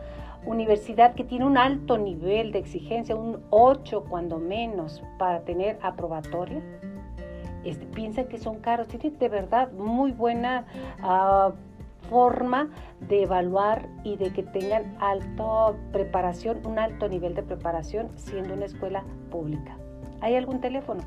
universidad 0.46 1.14
que 1.14 1.24
tiene 1.24 1.46
un 1.46 1.58
alto 1.58 1.98
nivel 1.98 2.52
de 2.52 2.60
exigencia, 2.60 3.16
un 3.16 3.44
8 3.50 4.06
cuando 4.10 4.38
menos, 4.38 5.04
para 5.18 5.42
tener 5.42 5.78
aprobatoria, 5.82 6.62
este, 7.64 7.86
piensan 7.88 8.28
que 8.28 8.38
son 8.38 8.60
caros. 8.60 8.88
Tienen 8.88 9.18
de 9.18 9.30
verdad 9.30 9.72
muy 9.74 10.12
buena 10.12 10.66
uh, 11.04 11.52
forma 12.10 12.70
de 13.02 13.24
evaluar 13.24 13.88
y 14.04 14.18
de 14.18 14.32
que 14.32 14.44
tengan 14.44 14.96
alta 15.00 15.74
preparación, 15.92 16.66
un 16.66 16.80
alto 16.80 17.08
nivel 17.08 17.36
de 17.36 17.44
preparación 17.44 18.10
siendo 18.16 18.54
una 18.54 18.66
escuela 18.66 19.04
pública. 19.30 19.78
¿Hay 20.22 20.36
algún 20.36 20.62
teléfono? 20.62 21.04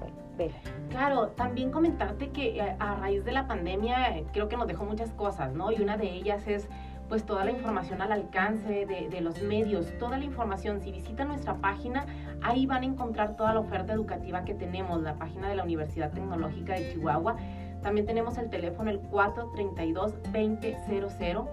Claro, 0.88 1.28
también 1.28 1.70
comentarte 1.70 2.30
que 2.30 2.58
eh, 2.58 2.76
a 2.78 2.94
raíz 2.94 3.24
de 3.24 3.32
la 3.32 3.46
pandemia 3.46 4.16
eh, 4.16 4.24
creo 4.32 4.48
que 4.48 4.56
nos 4.56 4.66
dejó 4.66 4.84
muchas 4.84 5.10
cosas, 5.12 5.52
¿no? 5.52 5.70
Y 5.70 5.80
una 5.82 5.96
de 5.96 6.10
ellas 6.10 6.46
es 6.46 6.68
pues 7.08 7.24
toda 7.24 7.44
la 7.44 7.50
información 7.50 8.00
al 8.02 8.12
alcance 8.12 8.86
de, 8.86 9.08
de, 9.10 9.20
los 9.20 9.42
medios, 9.42 9.92
toda 9.98 10.16
la 10.16 10.24
información. 10.24 10.80
Si 10.80 10.92
visitan 10.92 11.26
nuestra 11.26 11.56
página, 11.56 12.06
ahí 12.40 12.66
van 12.66 12.84
a 12.84 12.86
encontrar 12.86 13.34
toda 13.36 13.52
la 13.52 13.60
oferta 13.60 13.92
educativa 13.92 14.44
que 14.44 14.54
tenemos, 14.54 15.02
la 15.02 15.14
página 15.14 15.48
de 15.48 15.56
la 15.56 15.64
Universidad 15.64 16.12
Tecnológica 16.12 16.74
de 16.74 16.92
Chihuahua. 16.92 17.34
También 17.82 18.06
tenemos 18.06 18.38
el 18.38 18.48
teléfono 18.50 18.90
el 18.90 19.00
432-2000. 19.10 21.48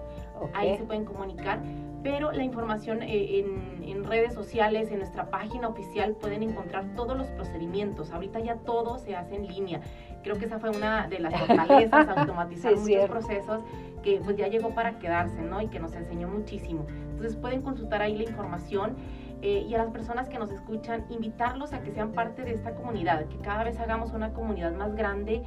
Ahí 0.54 0.76
se 0.76 0.84
pueden 0.84 1.04
comunicar. 1.04 1.60
Pero 2.02 2.32
la 2.32 2.42
información 2.44 3.02
eh, 3.02 3.40
en, 3.40 3.82
en, 3.82 4.04
redes 4.04 4.32
sociales, 4.32 4.90
en 4.92 4.98
nuestra 4.98 5.30
página 5.30 5.66
oficial, 5.68 6.14
pueden 6.14 6.44
encontrar 6.44 6.84
todos 6.94 7.16
los 7.16 7.26
procedimientos. 7.28 8.12
Ahorita 8.12 8.38
ya 8.38 8.54
todo 8.56 8.98
se 8.98 9.16
hace 9.16 9.34
en 9.34 9.48
línea. 9.48 9.80
Creo 10.22 10.38
que 10.38 10.44
esa 10.44 10.58
fue 10.58 10.68
una 10.70 11.08
de 11.08 11.18
las 11.18 11.34
fortalezas, 11.40 12.08
automatizar 12.08 12.76
muchos 12.76 13.06
procesos 13.06 13.62
que 14.02 14.20
pues 14.24 14.36
ya 14.36 14.46
llegó 14.46 14.70
para 14.70 14.98
quedarse, 14.98 15.42
¿no? 15.42 15.60
Y 15.60 15.68
que 15.68 15.80
nos 15.80 15.94
enseñó 15.94 16.28
muchísimo. 16.28 16.86
Entonces 17.10 17.36
pueden 17.36 17.62
consultar 17.62 18.02
ahí 18.02 18.16
la 18.16 18.24
información. 18.24 18.96
Eh, 19.40 19.66
y 19.68 19.74
a 19.74 19.78
las 19.78 19.90
personas 19.90 20.28
que 20.28 20.36
nos 20.36 20.50
escuchan, 20.50 21.04
invitarlos 21.10 21.72
a 21.72 21.80
que 21.82 21.92
sean 21.92 22.10
parte 22.10 22.42
de 22.42 22.52
esta 22.52 22.74
comunidad, 22.74 23.26
que 23.26 23.38
cada 23.38 23.62
vez 23.62 23.78
hagamos 23.78 24.12
una 24.12 24.32
comunidad 24.32 24.72
más 24.72 24.96
grande, 24.96 25.44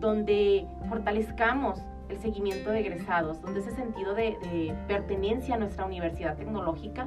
donde 0.00 0.66
fortalezcamos 0.88 1.80
el 2.08 2.18
seguimiento 2.18 2.70
de 2.70 2.80
egresados, 2.80 3.40
donde 3.40 3.60
ese 3.60 3.70
sentido 3.70 4.14
de, 4.14 4.74
pertenencia 4.88 5.54
a 5.54 5.58
nuestra 5.58 5.84
universidad 5.84 6.36
tecnológica. 6.36 7.06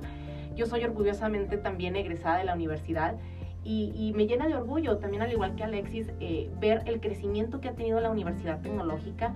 Yo 0.55 0.65
soy 0.65 0.83
orgullosamente 0.83 1.57
también 1.57 1.95
egresada 1.95 2.37
de 2.37 2.45
la 2.45 2.53
universidad 2.53 3.15
y, 3.65 4.13
me 4.15 4.27
llena 4.27 4.47
de 4.47 4.55
orgullo, 4.55 4.97
también 4.97 5.23
al 5.23 5.31
igual 5.31 5.55
que 5.55 5.63
Alexis, 5.63 6.11
eh, 6.19 6.49
ver 6.59 6.83
el 6.85 6.99
crecimiento 6.99 7.59
que 7.59 7.69
ha 7.69 7.73
tenido 7.73 7.99
la 7.99 8.11
universidad 8.11 8.61
tecnológica 8.61 9.33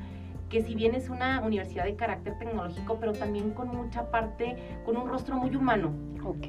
que 0.49 0.63
si 0.63 0.75
bien 0.75 0.95
es 0.95 1.09
una 1.09 1.41
universidad 1.41 1.83
de 1.83 1.95
carácter 1.95 2.37
tecnológico, 2.39 2.97
pero 2.99 3.13
también 3.13 3.51
con 3.51 3.67
mucha 3.67 4.09
parte, 4.09 4.55
con 4.85 4.95
un 4.97 5.07
rostro 5.09 5.35
muy 5.35 5.55
humano, 5.55 5.91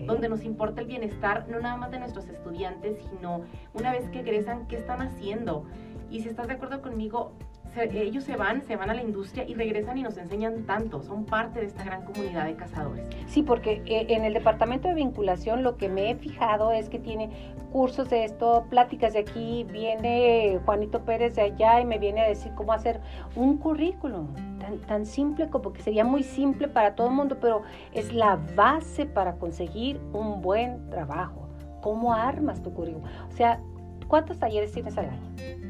donde 0.06 0.28
nos 0.28 0.44
importa 0.44 0.80
el 0.80 0.86
bienestar 0.86 1.46
no 1.48 1.60
nada 1.60 1.76
más 1.76 1.90
de 1.90 1.98
nuestros 2.00 2.28
estudiantes, 2.28 2.98
sino 3.10 3.42
una 3.74 3.92
vez 3.92 4.08
que 4.10 4.20
egresan, 4.20 4.66
qué 4.66 4.76
están 4.76 5.02
haciendo. 5.02 5.64
Y 6.10 6.20
si 6.20 6.28
estás 6.28 6.48
de 6.48 6.54
acuerdo 6.54 6.80
conmigo, 6.80 7.32
ellos 7.76 8.24
se 8.24 8.36
van, 8.36 8.62
se 8.62 8.76
van 8.76 8.90
a 8.90 8.94
la 8.94 9.02
industria 9.02 9.44
y 9.46 9.54
regresan 9.54 9.98
y 9.98 10.02
nos 10.02 10.16
enseñan 10.16 10.64
tanto, 10.64 11.02
son 11.02 11.24
parte 11.24 11.60
de 11.60 11.66
esta 11.66 11.84
gran 11.84 12.04
comunidad 12.04 12.46
de 12.46 12.56
cazadores. 12.56 13.06
Sí, 13.26 13.42
porque 13.42 13.82
eh, 13.86 14.06
en 14.08 14.24
el 14.24 14.34
departamento 14.34 14.88
de 14.88 14.94
vinculación 14.94 15.62
lo 15.62 15.76
que 15.76 15.88
me 15.88 16.10
he 16.10 16.14
fijado 16.16 16.72
es 16.72 16.88
que 16.88 16.98
tiene 16.98 17.30
cursos 17.72 18.10
de 18.10 18.24
esto, 18.24 18.66
pláticas 18.70 19.12
de 19.12 19.20
aquí, 19.20 19.64
viene 19.70 20.58
Juanito 20.64 21.04
Pérez 21.04 21.34
de 21.36 21.42
allá 21.42 21.80
y 21.80 21.84
me 21.84 21.98
viene 21.98 22.22
a 22.22 22.28
decir 22.28 22.52
cómo 22.54 22.72
hacer 22.72 23.00
un 23.36 23.58
currículum. 23.58 24.34
Tan, 24.58 24.78
tan 24.80 25.06
simple 25.06 25.48
como 25.48 25.72
que 25.72 25.82
sería 25.82 26.04
muy 26.04 26.22
simple 26.22 26.68
para 26.68 26.94
todo 26.94 27.08
el 27.08 27.14
mundo, 27.14 27.38
pero 27.40 27.62
es 27.92 28.12
la 28.12 28.36
base 28.56 29.06
para 29.06 29.34
conseguir 29.36 30.00
un 30.12 30.40
buen 30.40 30.90
trabajo. 30.90 31.48
¿Cómo 31.80 32.12
armas 32.12 32.62
tu 32.62 32.72
currículum? 32.72 33.06
O 33.28 33.32
sea, 33.32 33.60
¿cuántos 34.08 34.38
talleres 34.38 34.72
tienes 34.72 34.98
al 34.98 35.10
año? 35.10 35.67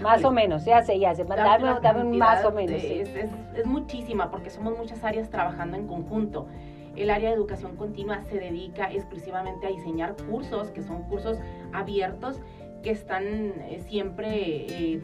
Más 0.00 0.24
o 0.24 0.30
menos, 0.30 0.64
ya 0.64 0.82
sé, 0.82 0.98
ya 0.98 1.14
sé. 1.14 1.24
Dame, 1.24 1.80
dame 1.82 2.04
más 2.16 2.44
o 2.44 2.50
menos. 2.50 2.82
Es, 2.82 3.08
es, 3.54 3.66
muchísima 3.66 4.30
porque 4.30 4.50
somos 4.50 4.76
muchas 4.76 5.02
áreas 5.04 5.30
trabajando 5.30 5.76
en 5.76 5.86
conjunto. 5.86 6.46
El 6.96 7.10
área 7.10 7.30
de 7.30 7.36
educación 7.36 7.76
continua 7.76 8.22
se 8.24 8.38
dedica 8.38 8.90
exclusivamente 8.92 9.66
a 9.66 9.70
diseñar 9.70 10.16
cursos, 10.28 10.70
que 10.70 10.82
son 10.82 11.02
cursos 11.04 11.38
abiertos 11.72 12.40
que 12.82 12.90
están 12.90 13.24
eh, 13.24 13.82
siempre 13.88 14.28
eh, 14.30 15.00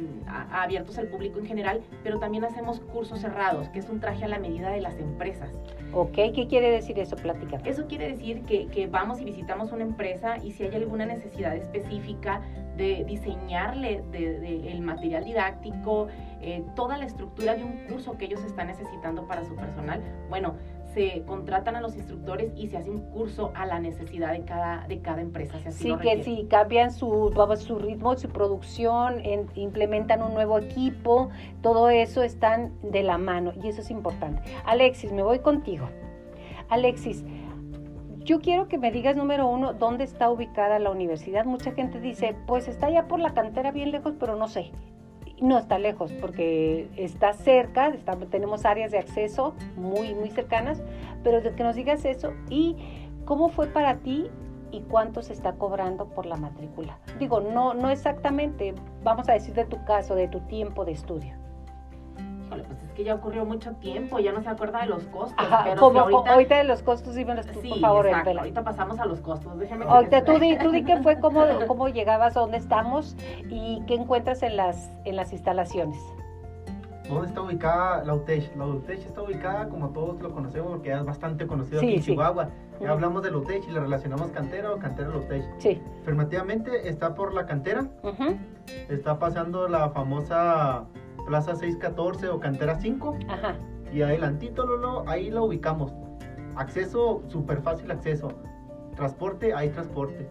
abiertos 0.51 0.99
al 0.99 1.09
público 1.09 1.39
en 1.39 1.47
general, 1.47 1.83
pero 2.03 2.19
también 2.19 2.45
hacemos 2.45 2.81
cursos 2.81 3.21
cerrados, 3.21 3.69
que 3.69 3.79
es 3.79 3.89
un 3.89 4.01
traje 4.01 4.25
a 4.25 4.29
la 4.29 4.39
medida 4.39 4.71
de 4.71 4.81
las 4.81 4.99
empresas. 4.99 5.51
Ok, 5.93 6.15
¿qué 6.35 6.47
quiere 6.49 6.71
decir 6.71 6.99
eso? 6.99 7.17
Plática. 7.17 7.61
Eso 7.65 7.87
quiere 7.87 8.09
decir 8.09 8.43
que, 8.43 8.67
que, 8.69 8.87
vamos 8.87 9.21
y 9.21 9.25
visitamos 9.25 9.73
una 9.73 9.85
empresa 9.85 10.39
y 10.39 10.53
si 10.53 10.65
hay 10.65 10.75
alguna 10.75 11.07
necesidad 11.07 11.55
específica 11.55 12.41
de 12.77 13.05
diseñarle 13.05 14.03
de, 14.11 14.71
el 14.71 14.81
material 14.81 15.25
didáctico, 15.25 16.09
eh, 16.41 16.63
toda 16.75 16.99
la 16.99 17.07
estructura 17.07 17.55
de 17.55 17.65
un 17.65 17.87
curso 17.89 18.17
que 18.19 18.27
ellos 18.27 18.43
están 18.45 18.69
necesitando 18.69 19.27
para 19.27 19.45
su 19.45 19.55
personal, 19.55 20.03
bueno, 20.29 20.55
se 20.97 21.25
contratan 21.27 21.77
a 21.77 21.83
los 21.83 21.95
instructores 21.95 22.53
y 22.57 22.69
se 22.69 22.79
hace 22.79 22.89
un 22.89 23.01
curso 23.11 23.53
a 23.55 23.67
la 23.67 23.79
necesidad 23.81 24.33
de 24.33 24.47
cada, 24.47 24.87
de 24.89 25.01
cada 25.01 25.21
empresa. 25.21 25.59
sí, 25.71 25.95
que 26.01 26.25
si 26.25 26.45
cambian 26.45 26.91
su, 26.91 27.35
su 27.59 27.79
ritmo, 27.79 28.17
su 28.17 28.31
producción, 28.31 29.23
implementan 29.55 30.23
un 30.23 30.33
nuevo 30.33 30.59
equipo, 30.59 31.29
todo 31.61 31.91
eso 31.91 32.23
están 32.23 32.73
de 32.83 33.03
la 33.03 33.19
mano 33.19 33.53
y 33.63 33.69
eso 33.69 33.83
es 33.83 33.91
importante. 33.91 34.41
Alexis, 34.65 35.13
me 35.13 35.23
voy 35.23 35.41
contigo. 35.41 35.87
Alexis, 36.71 37.25
yo 38.27 38.41
quiero 38.41 38.67
que 38.67 38.77
me 38.77 38.91
digas, 38.91 39.17
número 39.17 39.47
uno, 39.47 39.73
dónde 39.73 40.03
está 40.03 40.29
ubicada 40.31 40.81
la 40.81 40.91
universidad. 40.91 41.45
Mucha 41.45 41.71
gente 41.73 42.01
dice, 42.01 42.37
pues 42.47 42.67
está 42.67 42.87
allá 42.87 43.07
por 43.07 43.21
la 43.21 43.33
cantera 43.33 43.71
bien 43.71 43.93
lejos, 43.93 44.15
pero 44.19 44.37
no 44.37 44.49
sé 44.49 44.73
no 45.39 45.59
está 45.59 45.79
lejos 45.79 46.13
porque 46.13 46.89
está 46.97 47.35
cerca, 47.35 47.93
tenemos 48.31 48.65
áreas 48.65 48.91
de 48.91 48.99
acceso 48.99 49.55
muy, 49.77 50.15
muy 50.15 50.31
cercanas, 50.31 50.83
pero 51.23 51.43
de 51.43 51.55
que 51.55 51.63
nos 51.63 51.77
digas 51.77 52.07
eso 52.07 52.33
y 52.49 52.75
cómo 53.27 53.51
fue 53.51 53.67
para 53.67 53.97
ti 53.97 54.31
y 54.71 54.81
cuánto 54.81 55.21
se 55.21 55.35
está 55.35 55.53
cobrando 55.53 56.07
por 56.07 56.25
la 56.25 56.37
matrícula. 56.37 56.99
Digo, 57.19 57.41
no, 57.41 57.75
no 57.75 57.91
exactamente, 57.91 58.75
vamos 59.05 59.29
a 59.29 59.35
decir 59.35 59.53
de 59.53 59.67
tu 59.67 59.85
caso, 59.85 60.15
de 60.15 60.29
tu 60.29 60.41
tiempo 60.41 60.87
de 60.87 60.93
estudio 60.93 61.35
es 61.35 61.46
que 62.97 63.05
ya 63.05 63.15
ocurrió 63.15 63.45
mucho 63.45 63.73
tiempo, 63.75 64.19
ya 64.19 64.33
no 64.33 64.43
se 64.43 64.49
acuerda 64.49 64.81
de 64.81 64.87
los 64.87 65.05
costos. 65.05 65.47
pero 65.65 65.81
como, 65.81 66.01
ahorita, 66.01 66.57
de 66.57 66.65
los 66.65 66.83
costos, 66.83 67.15
dímelos 67.15 67.47
tú, 67.47 67.61
por 67.61 67.79
favor. 67.79 68.07
Exacto, 68.07 68.31
ahorita 68.39 68.65
pasamos 68.65 68.99
a 68.99 69.05
los 69.05 69.21
costos, 69.21 69.59
déjame 69.59 69.85
ahorita, 69.85 70.25
tú, 70.25 70.39
di, 70.39 70.57
tú 70.59 70.71
di 70.71 70.83
qué 70.83 70.97
fue, 71.03 71.21
cómo, 71.21 71.45
cómo 71.69 71.89
llegabas, 71.89 72.35
dónde 72.35 72.57
estamos 72.57 73.15
y 73.51 73.83
qué 73.87 73.95
encuentras 73.95 74.43
en 74.43 74.57
las, 74.57 74.91
en 75.05 75.17
las 75.17 75.33
instalaciones. 75.33 75.99
¿Dónde 77.09 77.29
está 77.29 77.41
ubicada 77.41 78.03
la 78.05 78.15
UTECH? 78.15 78.57
La 78.57 78.67
UTECH 78.67 79.07
está 79.07 79.23
ubicada, 79.23 79.69
como 79.69 79.91
todos 79.91 80.21
lo 80.21 80.33
conocemos, 80.33 80.73
porque 80.73 80.93
es 80.93 81.05
bastante 81.05 81.47
conocido 81.47 81.81
aquí 81.81 81.95
en 81.95 82.03
Chihuahua. 82.03 82.49
Ya 82.81 82.91
hablamos 82.91 83.23
de 83.23 83.31
la 83.31 83.37
UTECH 83.39 83.69
y 83.69 83.71
le 83.71 83.81
relacionamos 83.81 84.31
cantera 84.33 84.73
o 84.73 84.79
cantera 84.79 85.11
la 85.11 85.19
UTECH. 85.19 85.45
Sí. 85.59 85.81
Afirmativamente 86.03 86.89
está 86.89 87.15
por 87.15 87.33
la 87.33 87.47
cantera. 87.47 87.87
Está 88.89 89.19
pasando 89.19 89.69
la 89.69 89.91
famosa 89.91 90.85
Plaza 91.27 91.55
614 91.55 92.29
o 92.29 92.41
Cantera 92.41 92.77
5. 92.77 93.19
Ajá. 93.29 93.57
Y 93.93 94.03
adelantito, 94.03 94.67
Lolo, 94.67 95.05
ahí 95.07 95.31
lo 95.31 95.45
ubicamos. 95.45 95.93
Acceso, 96.57 97.23
súper 97.29 97.61
fácil 97.63 97.91
acceso. 97.91 98.29
Transporte, 98.95 99.55
hay 99.55 99.71
transporte. 99.71 100.29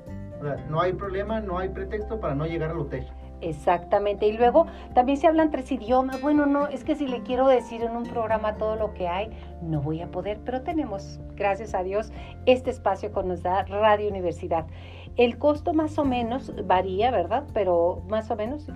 no 0.69 0.81
hay 0.81 0.93
problema, 0.93 1.39
no 1.39 1.57
hay 1.57 1.69
pretexto 1.69 2.19
para 2.19 2.35
no 2.35 2.45
llegar 2.45 2.71
al 2.71 2.79
hotel. 2.79 3.07
Exactamente. 3.41 4.27
Y 4.27 4.37
luego 4.37 4.65
también 4.93 5.17
se 5.17 5.27
hablan 5.27 5.51
tres 5.51 5.71
idiomas. 5.71 6.21
Bueno, 6.21 6.45
no, 6.45 6.67
es 6.67 6.83
que 6.83 6.95
si 6.95 7.07
le 7.07 7.21
quiero 7.21 7.47
decir 7.47 7.83
en 7.83 7.95
un 7.95 8.03
programa 8.03 8.55
todo 8.55 8.75
lo 8.75 8.93
que 8.93 9.07
hay, 9.07 9.29
no 9.61 9.81
voy 9.81 10.01
a 10.01 10.07
poder, 10.07 10.39
pero 10.43 10.61
tenemos, 10.61 11.19
gracias 11.35 11.73
a 11.75 11.83
Dios, 11.83 12.11
este 12.45 12.71
espacio 12.71 13.11
que 13.13 13.23
nos 13.23 13.43
da 13.43 13.63
Radio 13.63 14.09
Universidad. 14.09 14.65
El 15.17 15.37
costo 15.37 15.73
más 15.73 15.97
o 15.97 16.05
menos 16.05 16.53
varía, 16.65 17.11
¿verdad? 17.11 17.43
Pero 17.53 18.03
más 18.09 18.31
o 18.31 18.35
menos. 18.35 18.67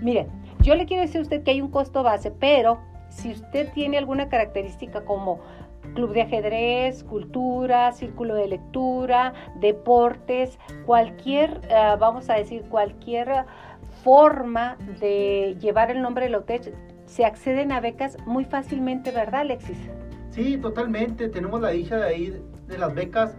Miren, 0.00 0.28
yo 0.62 0.74
le 0.76 0.86
quiero 0.86 1.02
decir 1.02 1.18
a 1.18 1.22
usted 1.22 1.42
que 1.42 1.50
hay 1.50 1.60
un 1.60 1.70
costo 1.70 2.02
base, 2.02 2.30
pero 2.30 2.78
si 3.08 3.32
usted 3.32 3.72
tiene 3.72 3.98
alguna 3.98 4.28
característica 4.28 5.04
como 5.04 5.40
club 5.94 6.12
de 6.12 6.22
ajedrez, 6.22 7.04
cultura, 7.04 7.92
círculo 7.92 8.34
de 8.34 8.46
lectura, 8.46 9.34
deportes, 9.60 10.58
cualquier, 10.86 11.60
eh, 11.68 11.96
vamos 11.98 12.30
a 12.30 12.34
decir, 12.34 12.62
cualquier 12.68 13.44
forma 14.02 14.76
de 15.00 15.56
llevar 15.60 15.90
el 15.90 16.00
nombre 16.00 16.24
de 16.24 16.30
la 16.30 16.38
UTECH, 16.38 16.72
se 17.06 17.24
acceden 17.24 17.72
a 17.72 17.80
becas 17.80 18.16
muy 18.26 18.44
fácilmente, 18.44 19.10
¿verdad, 19.10 19.42
Alexis? 19.42 19.76
Sí, 20.30 20.56
totalmente. 20.56 21.28
Tenemos 21.28 21.60
la 21.60 21.70
dicha 21.70 21.96
de 21.96 22.06
ahí 22.06 22.42
de 22.66 22.78
las 22.78 22.94
becas 22.94 23.36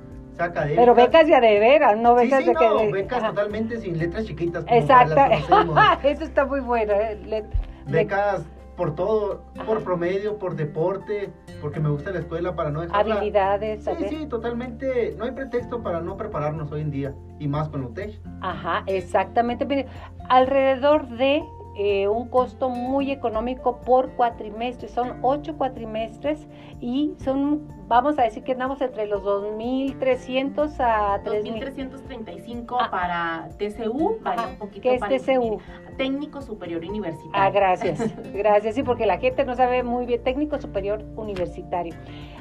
pero 0.76 0.96
becas 0.96 1.28
ya 1.28 1.39
de 1.39 1.60
veras, 1.60 1.98
no 1.98 2.15
becas 2.15 2.39
sí, 2.39 2.46
sí, 2.46 2.50
de 2.50 2.54
no, 2.54 2.78
que... 2.78 2.91
becas 2.91 3.24
totalmente 3.24 3.78
sin 3.78 3.98
letras 3.98 4.26
chiquitas. 4.26 4.65
Exacto, 4.67 5.15
eso 6.04 6.24
está 6.24 6.46
muy 6.46 6.62
bueno. 6.62 6.93
¿eh? 6.93 7.46
becas 7.88 8.46
por 8.76 8.96
todo, 8.96 9.43
por 9.65 9.84
promedio, 9.84 10.39
por 10.39 10.56
deporte, 10.56 11.30
porque 11.62 11.80
me 11.80 11.89
gusta 11.89 12.12
la 12.12 12.19
escuela 12.19 12.56
para 12.56 12.72
no 12.72 12.82
dejar 12.82 13.12
Habilidades. 13.12 13.84
Sí, 13.84 14.06
sí, 14.10 14.26
totalmente. 14.26 15.15
No 15.17 15.26
hay 15.26 15.32
pretexto 15.32 15.84
para 15.84 16.02
no 16.02 16.17
prepararnos 16.17 16.72
hoy 16.72 16.82
en 16.82 16.91
día, 16.91 17.13
y 17.39 17.48
más 17.48 17.69
con 17.69 17.84
UTEC. 17.84 18.19
Ajá, 18.41 18.84
exactamente. 18.88 19.86
Alrededor 20.30 21.08
de 21.08 21.43
eh, 21.75 22.07
un 22.07 22.29
costo 22.29 22.69
muy 22.69 23.12
económico 23.12 23.79
por 23.81 24.12
cuatrimestre. 24.12 24.88
Son 24.89 25.17
ocho 25.23 25.57
cuatrimestres 25.57 26.47
y 26.79 27.15
son, 27.23 27.67
vamos 27.88 28.19
a 28.19 28.23
decir 28.23 28.43
que 28.43 28.51
andamos 28.51 28.79
entre 28.81 29.07
los 29.07 29.23
2.300 29.23 30.75
a 30.79 31.23
2.335 31.23 32.77
ah. 32.79 32.91
para 32.91 33.49
TCU, 33.57 34.19
para 34.23 34.47
un 34.47 34.57
poquito 34.57 34.81
¿Qué 34.81 34.95
es 34.95 35.25
TCU? 35.25 35.59
Técnico 35.97 36.41
Superior 36.41 36.83
Universitario. 36.86 37.31
Ah, 37.33 37.49
gracias, 37.49 38.13
gracias. 38.33 38.75
Sí, 38.75 38.83
porque 38.83 39.07
la 39.07 39.17
gente 39.17 39.43
no 39.43 39.55
sabe 39.55 39.81
muy 39.81 40.05
bien. 40.05 40.23
Técnico 40.23 40.59
Superior 40.59 41.03
Universitario. 41.15 41.95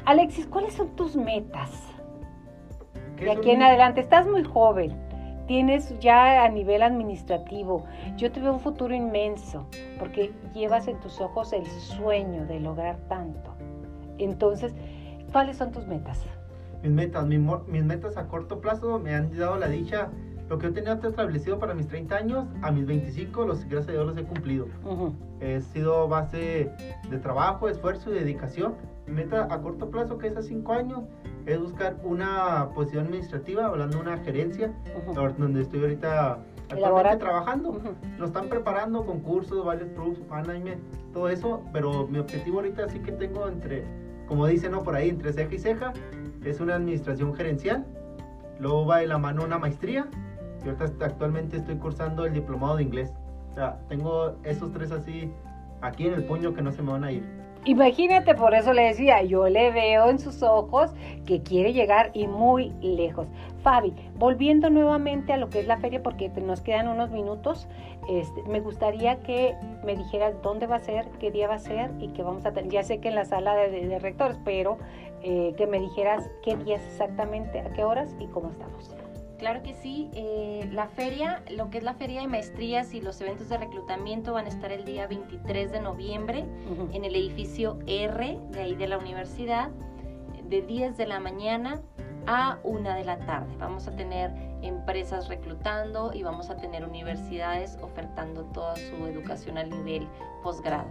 Alexis, 0.05 0.47
¿cuáles 0.47 0.75
son 0.75 0.95
tus 0.95 1.17
metas? 1.17 1.71
De 3.17 3.31
aquí 3.31 3.51
en 3.51 3.63
adelante, 3.63 4.01
estás 4.01 4.27
muy 4.27 4.43
joven 4.43 5.02
tienes 5.47 5.99
ya 6.01 6.45
a 6.45 6.49
nivel 6.49 6.83
administrativo. 6.83 7.85
Yo 8.17 8.31
te 8.31 8.41
veo 8.41 8.53
un 8.53 8.61
futuro 8.61 8.95
inmenso 8.95 9.67
porque 9.99 10.33
llevas 10.55 10.89
en 10.89 10.99
tus 11.01 11.21
ojos 11.21 11.53
el 11.53 11.67
sueño 11.67 12.47
de 12.47 12.61
lograr 12.61 12.97
tanto. 13.09 13.55
Entonces, 14.19 14.75
¿cuáles 15.33 15.57
son 15.57 15.73
tus 15.73 15.87
metas? 15.87 16.25
Mis 16.83 16.93
metas, 16.93 17.27
mis, 17.27 17.85
metas 17.85 18.17
a 18.17 18.27
corto 18.27 18.61
plazo 18.61 18.99
me 18.99 19.15
han 19.15 19.37
dado 19.37 19.57
la 19.57 19.69
dicha. 19.69 20.11
Lo 20.53 20.59
que 20.59 20.67
yo 20.67 20.75
tenía 20.75 21.01
establecido 21.03 21.59
para 21.59 21.73
mis 21.73 21.89
30 21.89 22.15
años, 22.15 22.47
a 22.61 22.71
mis 22.71 22.85
25, 22.85 23.47
los, 23.47 23.65
gracias 23.65 23.89
a 23.89 23.93
Dios 23.93 24.07
los 24.09 24.19
he 24.19 24.25
cumplido. 24.25 24.67
He 25.41 25.63
sido 25.63 26.09
base 26.09 26.71
de 27.09 27.19
trabajo, 27.21 27.71
esfuerzo 27.71 28.11
y 28.11 28.19
dedicación. 28.19 28.75
Mi 29.07 29.15
meta 29.15 29.49
a 29.51 29.63
corto 29.63 29.89
plazo, 29.89 30.19
que 30.19 30.27
es 30.27 30.37
a 30.37 30.43
5 30.43 30.73
años, 30.75 31.05
es 31.47 31.59
buscar 31.59 31.97
una 32.05 32.69
posición 32.75 33.07
administrativa, 33.07 33.65
hablando 33.65 33.97
de 33.97 34.03
una 34.03 34.19
gerencia, 34.19 34.71
donde 35.39 35.63
estoy 35.63 35.81
ahorita 35.81 36.39
actualmente 36.69 37.17
trabajando. 37.17 37.81
Nos 38.19 38.29
están 38.29 38.51
preparando 38.51 39.07
concursos, 39.07 39.65
varios 39.65 39.89
proofs, 39.93 40.21
management, 40.29 40.83
todo 41.15 41.31
eso, 41.31 41.63
pero 41.73 42.07
mi 42.09 42.19
objetivo 42.19 42.59
ahorita 42.59 42.91
sí 42.91 42.99
que 42.99 43.13
tengo 43.13 43.49
entre, 43.49 43.87
como 44.29 44.47
dicen 44.47 44.73
¿no? 44.73 44.83
por 44.83 44.97
ahí, 44.97 45.09
entre 45.09 45.33
ceja 45.33 45.55
y 45.55 45.59
ceja, 45.59 45.95
es 46.45 46.61
una 46.61 46.75
administración 46.75 47.35
gerencial. 47.35 47.87
Luego 48.61 48.85
va 48.85 48.99
de 48.99 49.07
la 49.07 49.17
mano 49.17 49.45
una 49.45 49.59
maestría. 49.59 50.07
Y 50.65 50.69
ahorita 50.69 51.05
actualmente 51.05 51.57
estoy 51.57 51.77
cursando 51.77 52.25
el 52.25 52.33
diplomado 52.33 52.77
de 52.77 52.85
inglés. 52.85 53.13
O 53.51 53.55
sea, 53.55 53.79
tengo 53.89 54.37
esos 54.45 54.73
tres 54.73 54.93
así 54.93 55.33
aquí 55.81 56.07
en 56.07 56.15
el 56.15 56.25
puño 56.25 56.55
que 56.55 56.63
no 56.63 56.73
se 56.73 56.83
me 56.83 56.93
van 56.93 57.05
a 57.05 57.13
ir. 57.13 57.43
Imagínate, 57.65 58.35
por 58.35 58.55
eso 58.55 58.73
le 58.73 58.83
decía, 58.83 59.23
yo 59.23 59.49
le 59.49 59.71
veo 59.71 60.11
en 60.11 60.19
sus 60.19 60.43
ojos 60.43 60.91
que 61.27 61.43
quiere 61.43 61.73
llegar 61.73 62.11
y 62.13 62.27
muy 62.27 62.71
lejos. 62.81 63.29
Fabi, 63.63 63.95
volviendo 64.17 64.69
nuevamente 64.69 65.33
a 65.33 65.37
lo 65.37 65.49
que 65.49 65.61
es 65.61 65.69
la 65.69 65.77
feria, 65.77 66.03
porque 66.03 66.29
nos 66.29 66.61
quedan 66.61 66.89
unos 66.89 67.13
minutos, 67.13 67.69
este, 68.09 68.43
me 68.49 68.59
gustaría 68.59 69.21
que 69.21 69.55
me 69.85 69.95
dijeras 69.95 70.35
dónde 70.43 70.67
va 70.67 70.77
a 70.77 70.81
ser, 70.81 71.07
qué 71.21 71.31
día 71.31 71.47
va 71.47 71.55
a 71.55 71.61
ser 71.61 71.93
y 72.01 72.09
qué 72.09 72.25
vamos 72.25 72.45
a 72.47 72.53
tener. 72.53 72.69
Ya 72.73 72.83
sé 72.83 72.99
que 72.99 73.11
en 73.11 73.15
la 73.15 73.25
sala 73.25 73.55
de, 73.55 73.97
rectores, 74.01 74.39
pero 74.45 74.79
eh, 75.23 75.55
que 75.57 75.69
me 75.69 75.79
dijeras 75.79 76.29
qué 76.43 76.57
días 76.57 76.83
exactamente, 76.85 77.61
a 77.61 77.73
qué 77.73 77.85
horas 77.85 78.17
y 78.19 78.27
cómo 78.27 78.51
estamos. 78.51 78.93
Claro 79.43 79.65
que 79.65 79.75
sí. 79.75 80.09
Eh, 80.15 80.71
la 80.71 80.87
feria, 80.87 81.43
lo 81.51 81.69
que 81.69 81.79
es 81.79 81.83
la 81.83 81.95
feria 81.95 82.21
de 82.21 82.29
maestrías 82.29 82.95
y 82.95 83.01
los 83.01 83.21
eventos 83.21 83.49
de 83.49 83.59
reclutamiento 83.59 84.35
van 84.35 84.47
a 84.47 84.49
estar 84.49 84.71
el 84.71 84.85
día 84.85 85.09
23 85.09 85.73
de 85.73 85.81
noviembre 85.81 86.45
en 86.93 87.05
el 87.05 87.17
edificio 87.17 87.77
R 87.89 88.39
de 88.53 88.61
ahí 88.61 88.77
de 88.77 88.87
la 88.87 88.99
universidad, 88.99 89.71
de 90.45 90.63
10 90.63 90.97
de 90.97 91.07
la 91.09 91.19
mañana 91.19 91.83
a 92.29 92.61
1 92.63 92.95
de 92.95 93.05
la 93.05 93.19
tarde. 93.19 93.53
Vamos 93.59 93.89
a 93.89 93.97
tener 93.97 94.31
empresas 94.63 95.27
reclutando 95.27 96.13
y 96.15 96.23
vamos 96.23 96.49
a 96.49 96.57
tener 96.59 96.85
universidades 96.85 97.79
ofertando 97.83 98.45
toda 98.45 98.77
su 98.77 99.09
educación 99.09 99.59
a 99.59 99.65
nivel 99.65 100.07
posgrado. 100.45 100.87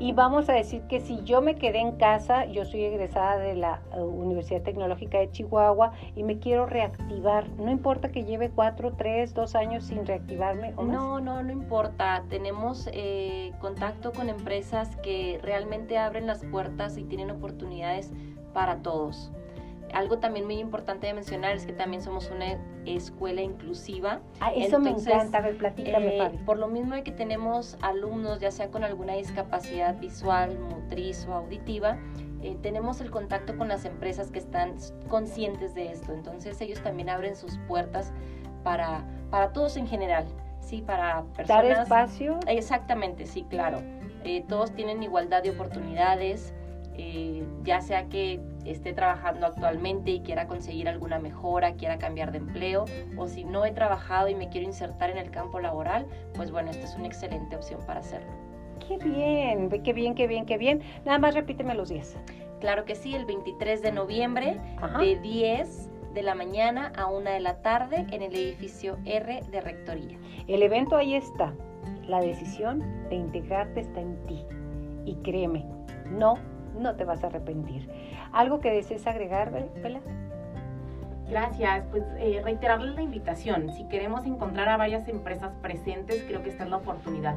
Y 0.00 0.12
vamos 0.12 0.48
a 0.48 0.52
decir 0.54 0.82
que 0.82 1.00
si 1.00 1.22
yo 1.22 1.40
me 1.40 1.54
quedé 1.54 1.78
en 1.78 1.92
casa, 1.92 2.46
yo 2.46 2.64
soy 2.64 2.84
egresada 2.84 3.38
de 3.38 3.54
la 3.54 3.80
eh, 3.94 4.00
Universidad 4.00 4.62
Tecnológica 4.62 5.18
de 5.18 5.30
Chihuahua 5.30 5.92
y 6.16 6.24
me 6.24 6.38
quiero 6.38 6.66
reactivar, 6.66 7.48
no 7.50 7.70
importa 7.70 8.10
que 8.10 8.24
lleve 8.24 8.50
cuatro, 8.50 8.94
tres, 8.96 9.34
dos 9.34 9.54
años 9.54 9.84
sin 9.84 10.04
reactivarme. 10.04 10.72
¿o 10.76 10.84
no, 10.84 11.20
no, 11.20 11.42
no 11.42 11.52
importa. 11.52 12.24
Tenemos 12.28 12.88
eh, 12.92 13.52
contacto 13.60 14.12
con 14.12 14.28
empresas 14.28 14.96
que 14.96 15.38
realmente 15.42 15.96
abren 15.96 16.26
las 16.26 16.44
puertas 16.44 16.98
y 16.98 17.04
tienen 17.04 17.30
oportunidades 17.30 18.12
para 18.52 18.82
todos. 18.82 19.30
Algo 19.94 20.18
también 20.18 20.44
muy 20.44 20.58
importante 20.58 21.06
de 21.06 21.14
mencionar 21.14 21.54
es 21.56 21.66
que 21.66 21.72
también 21.72 22.02
somos 22.02 22.30
una 22.30 22.58
escuela 22.84 23.40
inclusiva. 23.40 24.20
Ah, 24.40 24.52
eso 24.52 24.80
me 24.80 24.90
encanta, 24.90 25.38
a 25.38 25.40
ver, 25.40 25.56
platícame, 25.56 26.18
eh, 26.18 26.40
Por 26.44 26.58
lo 26.58 26.66
mismo 26.68 26.94
que 27.04 27.12
tenemos 27.12 27.78
alumnos, 27.80 28.40
ya 28.40 28.50
sea 28.50 28.70
con 28.70 28.82
alguna 28.82 29.14
discapacidad 29.14 29.98
visual, 29.98 30.58
motriz 30.58 31.26
o 31.28 31.34
auditiva, 31.34 31.98
eh, 32.42 32.56
tenemos 32.60 33.00
el 33.00 33.10
contacto 33.10 33.56
con 33.56 33.68
las 33.68 33.84
empresas 33.84 34.30
que 34.30 34.40
están 34.40 34.74
conscientes 35.08 35.74
de 35.74 35.92
esto. 35.92 36.12
Entonces 36.12 36.60
ellos 36.60 36.82
también 36.82 37.08
abren 37.08 37.36
sus 37.36 37.56
puertas 37.68 38.12
para, 38.64 39.04
para 39.30 39.52
todos 39.52 39.76
en 39.76 39.86
general, 39.86 40.26
¿sí? 40.60 40.82
Para 40.82 41.22
personas... 41.36 41.48
¿Dar 41.48 41.82
espacio? 41.82 42.40
Exactamente, 42.46 43.26
sí, 43.26 43.46
claro. 43.48 43.78
Eh, 44.24 44.44
todos 44.48 44.72
tienen 44.74 45.02
igualdad 45.02 45.42
de 45.42 45.50
oportunidades. 45.50 46.52
Eh, 46.96 47.44
ya 47.64 47.80
sea 47.80 48.08
que 48.08 48.40
esté 48.64 48.92
trabajando 48.92 49.46
actualmente 49.46 50.10
y 50.10 50.20
quiera 50.20 50.46
conseguir 50.46 50.88
alguna 50.88 51.18
mejora, 51.18 51.74
quiera 51.74 51.98
cambiar 51.98 52.32
de 52.32 52.38
empleo, 52.38 52.84
o 53.16 53.28
si 53.28 53.44
no 53.44 53.64
he 53.64 53.72
trabajado 53.72 54.28
y 54.28 54.34
me 54.34 54.48
quiero 54.48 54.66
insertar 54.66 55.10
en 55.10 55.18
el 55.18 55.30
campo 55.30 55.60
laboral, 55.60 56.06
pues 56.34 56.50
bueno, 56.50 56.70
esta 56.70 56.84
es 56.84 56.94
una 56.96 57.06
excelente 57.06 57.56
opción 57.56 57.80
para 57.86 58.00
hacerlo. 58.00 58.30
Qué 58.86 58.98
bien, 58.98 59.70
qué 59.82 59.92
bien, 59.92 60.14
qué 60.14 60.26
bien, 60.26 60.46
qué 60.46 60.58
bien. 60.58 60.82
Nada 61.04 61.18
más 61.18 61.34
repíteme 61.34 61.74
los 61.74 61.88
días. 61.88 62.16
Claro 62.60 62.84
que 62.84 62.94
sí, 62.94 63.14
el 63.14 63.24
23 63.24 63.82
de 63.82 63.92
noviembre 63.92 64.60
de 64.98 65.18
10 65.20 65.90
de 66.14 66.22
la 66.22 66.34
mañana 66.34 66.92
a 66.96 67.06
1 67.06 67.30
de 67.30 67.40
la 67.40 67.60
tarde 67.62 68.06
en 68.10 68.22
el 68.22 68.34
edificio 68.34 68.98
R 69.04 69.42
de 69.50 69.60
Rectoría. 69.60 70.18
El 70.46 70.62
evento 70.62 70.96
ahí 70.96 71.14
está. 71.14 71.54
La 72.06 72.20
decisión 72.20 73.08
de 73.08 73.16
integrarte 73.16 73.80
está 73.80 74.00
en 74.00 74.16
ti. 74.26 74.44
Y 75.06 75.16
créeme, 75.16 75.66
no 76.10 76.38
no 76.78 76.94
te 76.96 77.04
vas 77.04 77.22
a 77.24 77.28
arrepentir. 77.28 77.88
¿Algo 78.34 78.58
que 78.58 78.70
desees 78.70 79.06
agregar, 79.06 79.52
Bela? 79.80 80.00
Gracias, 81.30 81.86
pues 81.92 82.02
eh, 82.18 82.40
reiterarles 82.42 82.96
la 82.96 83.02
invitación. 83.02 83.72
Si 83.72 83.86
queremos 83.86 84.26
encontrar 84.26 84.68
a 84.68 84.76
varias 84.76 85.06
empresas 85.08 85.54
presentes, 85.62 86.24
creo 86.26 86.42
que 86.42 86.50
esta 86.50 86.64
es 86.64 86.70
la 86.70 86.78
oportunidad, 86.78 87.36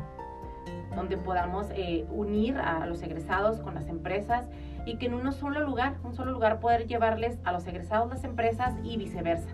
donde 0.95 1.15
podamos 1.17 1.67
eh, 1.75 2.05
unir 2.09 2.57
a 2.57 2.85
los 2.87 3.03
egresados 3.03 3.59
con 3.59 3.75
las 3.75 3.87
empresas 3.87 4.49
y 4.87 4.97
que 4.97 5.05
en 5.05 5.13
un 5.13 5.31
solo 5.31 5.59
lugar, 5.61 5.97
un 6.03 6.15
solo 6.15 6.31
lugar 6.31 6.59
poder 6.59 6.87
llevarles 6.87 7.37
a 7.43 7.51
los 7.51 7.67
egresados 7.67 8.09
las 8.09 8.23
empresas 8.23 8.73
y 8.83 8.97
viceversa. 8.97 9.49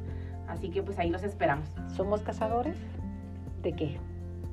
Así 0.47 0.69
que 0.69 0.82
pues 0.82 0.97
ahí 0.97 1.10
los 1.10 1.23
esperamos. 1.23 1.67
¿Somos 1.89 2.21
cazadores? 2.21 2.77
¿De 3.62 3.73
qué? 3.73 3.99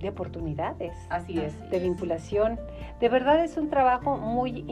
De 0.01 0.09
oportunidades. 0.09 0.97
Así 1.09 1.39
es. 1.39 1.71
De 1.71 1.79
vinculación. 1.79 2.59
De 2.99 3.09
verdad 3.09 3.43
es 3.45 3.57
un 3.57 3.69
trabajo 3.69 4.17
muy 4.17 4.65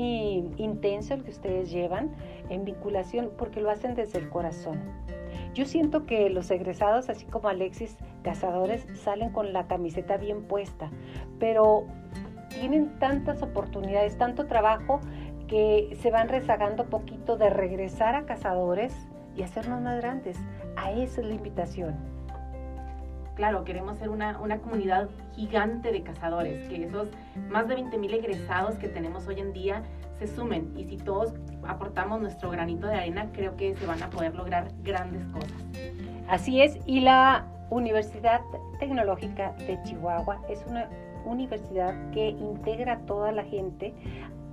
intenso 0.56 1.14
el 1.14 1.22
que 1.22 1.30
ustedes 1.30 1.70
llevan 1.70 2.10
en 2.48 2.64
vinculación 2.64 3.30
porque 3.36 3.60
lo 3.60 3.70
hacen 3.70 3.94
desde 3.94 4.18
el 4.18 4.28
corazón. 4.28 4.80
Yo 5.54 5.66
siento 5.66 6.06
que 6.06 6.30
los 6.30 6.50
egresados, 6.50 7.08
así 7.08 7.26
como 7.26 7.48
Alexis, 7.48 7.96
cazadores, 8.22 8.86
salen 8.94 9.30
con 9.30 9.52
la 9.52 9.66
camiseta 9.66 10.16
bien 10.16 10.42
puesta, 10.42 10.90
pero 11.38 11.86
tienen 12.48 12.98
tantas 12.98 13.42
oportunidades, 13.42 14.16
tanto 14.16 14.46
trabajo 14.46 15.00
que 15.46 15.96
se 16.00 16.10
van 16.10 16.28
rezagando 16.28 16.86
poquito 16.86 17.36
de 17.36 17.50
regresar 17.50 18.14
a 18.14 18.24
cazadores 18.24 18.94
y 19.36 19.42
hacernos 19.42 19.80
más 19.80 20.00
grandes. 20.00 20.38
A 20.76 20.92
eso 20.92 21.20
es 21.20 21.26
la 21.26 21.34
invitación 21.34 22.17
claro, 23.38 23.62
queremos 23.62 23.98
ser 23.98 24.10
una, 24.10 24.36
comunidad 24.60 25.08
gigante 25.32 25.92
de 25.92 26.02
cazadores, 26.02 26.68
que 26.68 26.84
esos 26.84 27.08
más 27.48 27.68
de 27.68 27.76
20 27.76 27.96
mil 27.96 28.12
egresados 28.12 28.74
que 28.74 28.88
tenemos 28.88 29.28
hoy 29.28 29.38
en 29.38 29.52
día 29.52 29.84
se 30.18 30.26
sumen 30.26 30.72
y 30.76 30.84
si 30.86 30.96
todos 30.96 31.34
aportamos 31.64 32.20
nuestro 32.20 32.50
granito 32.50 32.88
de 32.88 32.96
arena, 32.96 33.28
creo 33.32 33.56
que 33.56 33.76
se 33.76 33.86
van 33.86 34.02
a 34.02 34.10
poder 34.10 34.34
lograr 34.34 34.72
grandes 34.82 35.22
cosas. 35.28 35.52
Así 36.28 36.60
es, 36.60 36.78
y 36.84 37.00
la 37.00 37.46
Universidad 37.70 38.40
Tecnológica 38.80 39.52
de 39.52 39.80
Chihuahua 39.84 40.42
es 40.48 40.64
una 40.66 40.88
universidad 41.24 42.10
que 42.10 42.28
integra 42.30 42.94
a 42.94 42.98
toda 43.00 43.32
la 43.32 43.44
gente, 43.44 43.94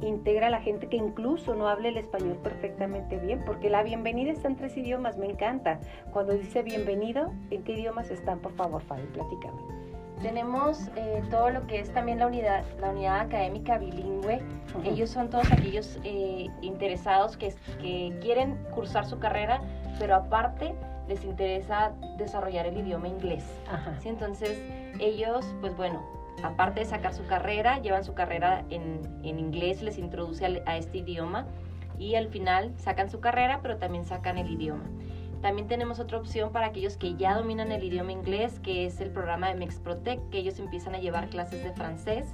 integra 0.02 0.48
a 0.48 0.50
la 0.50 0.62
gente 0.62 0.88
que 0.88 0.98
incluso 0.98 1.56
no 1.56 1.68
hable 1.68 1.90
el 1.90 1.98
español 1.98 2.38
perfectamente 2.44 3.18
bien, 3.18 3.44
porque 3.46 3.70
la 3.70 3.84
bienvenida 3.84 4.32
está 4.32 4.48
en 4.48 4.56
tres 4.56 4.76
idiomas, 4.78 5.18
me 5.18 5.28
encanta. 5.28 5.80
Cuando 6.12 6.34
dice 6.34 6.64
bienvenido, 6.64 7.32
¿en 7.52 7.64
qué 7.64 7.74
idiomas 7.74 8.12
están? 8.12 8.40
Por 8.40 8.54
favor, 8.54 8.82
Fabi, 8.82 9.08
platícame. 9.08 9.62
Tenemos 10.22 10.90
eh, 10.96 11.22
todo 11.30 11.50
lo 11.50 11.68
que 11.68 11.80
es 11.80 11.92
también 11.94 12.20
la 12.20 12.28
unidad, 12.28 12.64
la 12.80 12.92
unidad 12.92 13.20
académica 13.20 13.78
bilingüe. 13.78 14.42
Ellos 14.84 15.10
son 15.10 15.30
todos 15.30 15.52
aquellos 15.52 16.00
eh, 16.04 16.48
interesados 16.62 17.38
que, 17.38 17.54
que 17.82 18.18
quieren 18.22 18.58
cursar 18.74 19.06
su 19.06 19.20
carrera, 19.20 19.62
pero 20.00 20.16
aparte 20.16 20.74
les 21.08 21.24
interesa 21.24 21.92
desarrollar 22.18 22.66
el 22.66 22.78
idioma 22.78 23.08
inglés. 23.08 23.46
¿sí? 24.02 24.10
Entonces, 24.10 24.62
ellos, 25.00 25.46
pues 25.62 25.76
bueno, 25.76 26.02
aparte 26.44 26.82
de 26.82 26.86
sacar 26.86 27.14
su 27.14 27.26
carrera, 27.26 27.80
llevan 27.80 28.04
su 28.04 28.14
carrera 28.14 28.66
en, 28.70 29.02
en 29.24 29.40
inglés, 29.40 29.82
les 29.82 29.98
introduce 29.98 30.64
a, 30.66 30.78
este 30.78 31.00
idioma 31.00 31.48
y 31.98 32.16
al 32.16 32.28
final 32.28 32.74
sacan 32.78 33.10
su 33.10 33.20
carrera, 33.20 33.60
pero 33.62 33.78
también 33.78 34.06
sacan 34.06 34.38
el 34.38 34.50
idioma. 34.52 34.84
También 35.42 35.68
tenemos 35.68 36.00
otra 36.00 36.18
opción 36.18 36.52
para 36.52 36.68
aquellos 36.68 36.98
que 36.98 37.16
ya 37.16 37.36
dominan 37.36 37.72
el 37.72 37.84
idioma 37.84 38.12
inglés, 38.12 38.60
que 38.60 38.86
es 38.86 39.00
el 39.00 39.12
programa 39.12 39.50
de 39.50 39.56
Mexprotec, 39.56 40.30
que 40.30 40.40
ellos 40.40 40.60
empiezan 40.60 40.96
a 40.96 41.00
llevar 41.00 41.30
clases 41.30 41.64
de 41.64 41.72
francés. 41.72 42.34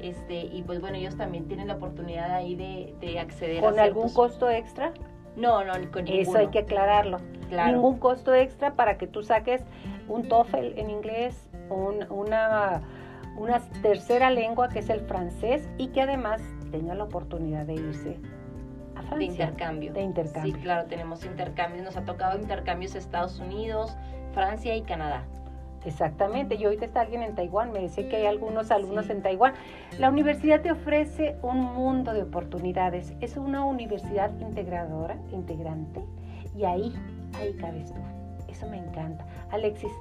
Este, 0.00 0.34
y 0.34 0.62
pues 0.62 0.80
bueno, 0.80 0.96
ellos 0.96 1.16
también 1.16 1.46
tienen 1.46 1.68
la 1.68 1.74
oportunidad 1.74 2.32
ahí 2.32 2.54
de, 2.54 2.94
de 3.00 3.18
acceder 3.18 3.62
¿Con 3.62 3.78
algún 3.78 4.12
costo 4.12 4.50
extra? 4.50 4.92
No, 5.36 5.64
no, 5.64 5.72
con 5.90 6.06
Eso 6.06 6.38
hay 6.38 6.48
que 6.48 6.60
aclararlo. 6.60 7.18
Ningún 7.50 7.98
costo 7.98 8.34
extra 8.34 8.74
para 8.74 8.98
que 8.98 9.06
tú 9.06 9.22
saques 9.22 9.62
un 10.08 10.28
TOEFL 10.28 10.78
en 10.78 10.90
inglés, 10.90 11.48
una 11.70 12.82
una 13.36 13.60
tercera 13.82 14.30
lengua 14.30 14.68
que 14.68 14.80
es 14.80 14.90
el 14.90 15.00
francés 15.00 15.68
y 15.78 15.88
que 15.88 16.02
además 16.02 16.40
tenga 16.70 16.94
la 16.94 17.04
oportunidad 17.04 17.66
de 17.66 17.74
irse 17.74 18.18
a 18.94 19.02
Francia. 19.02 19.16
De 19.18 19.24
intercambio. 19.24 19.92
De 19.92 20.02
intercambio. 20.02 20.54
Sí, 20.54 20.60
claro, 20.60 20.88
tenemos 20.88 21.24
intercambios, 21.24 21.84
nos 21.84 21.96
ha 21.96 22.04
tocado 22.04 22.38
intercambios 22.38 22.94
Estados 22.94 23.38
Unidos, 23.38 23.96
Francia 24.32 24.74
y 24.76 24.82
Canadá. 24.82 25.24
Exactamente, 25.84 26.54
y 26.54 26.64
ahorita 26.64 26.86
está 26.86 27.02
alguien 27.02 27.22
en 27.22 27.34
Taiwán, 27.34 27.70
me 27.70 27.80
dice 27.80 28.08
que 28.08 28.16
hay 28.16 28.26
algunos 28.26 28.70
alumnos 28.70 29.10
en 29.10 29.22
Taiwán. 29.22 29.52
La 29.98 30.08
universidad 30.08 30.62
te 30.62 30.70
ofrece 30.70 31.36
un 31.42 31.60
mundo 31.60 32.14
de 32.14 32.22
oportunidades, 32.22 33.12
es 33.20 33.36
una 33.36 33.64
universidad 33.64 34.30
integradora, 34.40 35.16
integrante, 35.30 36.00
y 36.56 36.64
ahí, 36.64 36.94
ahí 37.38 37.52
cabes 37.54 37.92
tú. 37.92 38.00
Eso 38.48 38.66
me 38.68 38.78
encanta. 38.78 39.26
Alexis, 39.50 39.92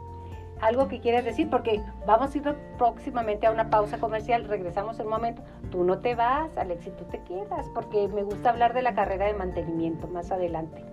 algo 0.65 0.87
que 0.87 0.99
quieras 0.99 1.23
decir, 1.25 1.49
porque 1.49 1.81
vamos 2.05 2.33
a 2.33 2.37
ir 2.37 2.43
próximamente 2.77 3.47
a 3.47 3.51
una 3.51 3.69
pausa 3.69 3.97
comercial, 3.97 4.45
regresamos 4.45 4.99
en 4.99 5.05
un 5.05 5.11
momento. 5.11 5.41
Tú 5.71 5.83
no 5.83 5.99
te 5.99 6.15
vas, 6.15 6.57
Alex, 6.57 6.87
y 6.87 6.91
tú 6.91 7.05
te 7.05 7.19
quedas, 7.23 7.69
porque 7.73 8.07
me 8.07 8.23
gusta 8.23 8.49
hablar 8.49 8.73
de 8.73 8.81
la 8.81 8.93
carrera 8.93 9.25
de 9.25 9.33
mantenimiento 9.33 10.07
más 10.07 10.31
adelante. 10.31 10.83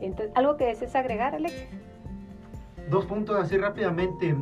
Entonces, 0.00 0.32
¿algo 0.34 0.56
que 0.56 0.66
desees 0.66 0.94
agregar, 0.96 1.34
Alex? 1.34 1.54
Dos 2.88 3.06
puntos 3.06 3.36
así 3.38 3.56
rápidamente. 3.56 4.36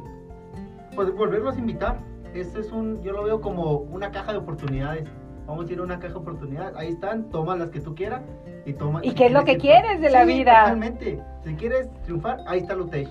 Pues 0.94 1.14
volverlos 1.14 1.56
a 1.56 1.58
invitar 1.58 1.98
este 2.34 2.60
es 2.60 2.72
un, 2.72 3.02
yo 3.02 3.12
lo 3.12 3.24
veo 3.24 3.40
como 3.40 3.78
una 3.78 4.10
caja 4.10 4.32
de 4.32 4.38
oportunidades. 4.38 5.04
Vamos 5.46 5.68
a 5.68 5.72
ir 5.72 5.78
a 5.78 5.82
una 5.82 5.98
caja 5.98 6.12
de 6.14 6.18
oportunidades. 6.18 6.76
Ahí 6.76 6.88
están, 6.88 7.30
toma 7.30 7.56
las 7.56 7.70
que 7.70 7.80
tú 7.80 7.94
quieras 7.94 8.22
y 8.66 8.74
toma. 8.74 9.00
¿Y 9.02 9.12
qué 9.12 9.26
es 9.26 9.32
lo 9.32 9.44
que 9.44 9.56
quieres 9.56 10.00
de 10.00 10.10
la 10.10 10.24
vida? 10.24 10.64
Totalmente. 10.64 11.22
Si 11.44 11.54
quieres 11.54 11.88
triunfar, 12.02 12.40
ahí 12.46 12.60
está 12.60 12.74
Lutech. 12.74 13.08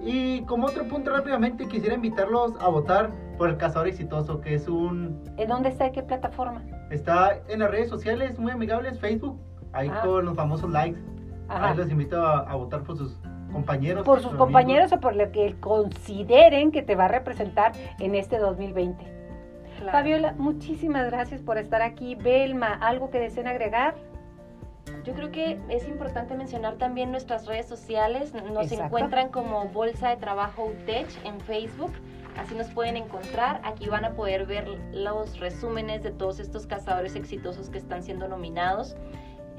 Y 0.00 0.42
como 0.42 0.66
otro 0.66 0.86
punto 0.86 1.10
rápidamente, 1.10 1.66
quisiera 1.66 1.94
invitarlos 1.94 2.52
a 2.60 2.68
votar 2.68 3.10
por 3.38 3.48
el 3.48 3.56
Cazador 3.56 3.88
Exitoso, 3.88 4.40
que 4.40 4.54
es 4.54 4.68
un... 4.68 5.22
¿En 5.36 5.48
dónde 5.48 5.70
está? 5.70 5.86
¿En 5.86 5.92
qué 5.92 6.02
plataforma? 6.02 6.62
Está 6.90 7.38
en 7.48 7.60
las 7.60 7.70
redes 7.70 7.88
sociales 7.88 8.38
muy 8.38 8.52
amigables, 8.52 8.98
Facebook, 8.98 9.40
ahí 9.72 9.90
ah. 9.90 10.02
con 10.04 10.24
los 10.26 10.36
famosos 10.36 10.70
likes. 10.70 11.00
Ahí 11.48 11.76
los 11.76 11.90
invito 11.90 12.24
a, 12.24 12.54
votar 12.54 12.82
por 12.82 12.96
sus 12.96 13.18
compañeros. 13.52 14.04
Por 14.04 14.20
sus 14.20 14.34
compañeros 14.34 14.92
o 14.92 15.00
por 15.00 15.14
lo 15.14 15.30
que 15.30 15.54
consideren 15.60 16.72
que 16.72 16.82
te 16.82 16.94
va 16.96 17.04
a 17.04 17.08
representar 17.08 17.72
en 17.98 18.14
este 18.14 18.38
2020. 18.38 19.14
Fabiola, 19.90 20.34
muchísimas 20.38 21.10
gracias 21.10 21.42
por 21.42 21.58
estar 21.58 21.82
aquí. 21.82 22.14
Belma, 22.14 22.72
¿algo 22.72 23.10
que 23.10 23.18
deseen 23.18 23.46
agregar? 23.46 23.94
Yo 25.04 25.12
creo 25.14 25.30
que 25.30 25.58
es 25.68 25.86
importante 25.86 26.34
mencionar 26.34 26.76
también 26.76 27.10
nuestras 27.10 27.46
redes 27.46 27.66
sociales. 27.66 28.32
Nos 28.34 28.72
encuentran 28.72 29.28
como 29.28 29.66
Bolsa 29.66 30.08
de 30.10 30.16
Trabajo 30.16 30.64
UTECH 30.64 31.24
en 31.24 31.40
Facebook. 31.40 31.92
Así 32.36 32.54
nos 32.54 32.68
pueden 32.68 32.96
encontrar. 32.96 33.60
Aquí 33.64 33.88
van 33.88 34.04
a 34.04 34.14
poder 34.14 34.46
ver 34.46 34.66
los 34.92 35.38
resúmenes 35.38 36.02
de 36.02 36.10
todos 36.10 36.40
estos 36.40 36.66
cazadores 36.66 37.14
exitosos 37.14 37.68
que 37.68 37.78
están 37.78 38.02
siendo 38.02 38.28
nominados 38.28 38.96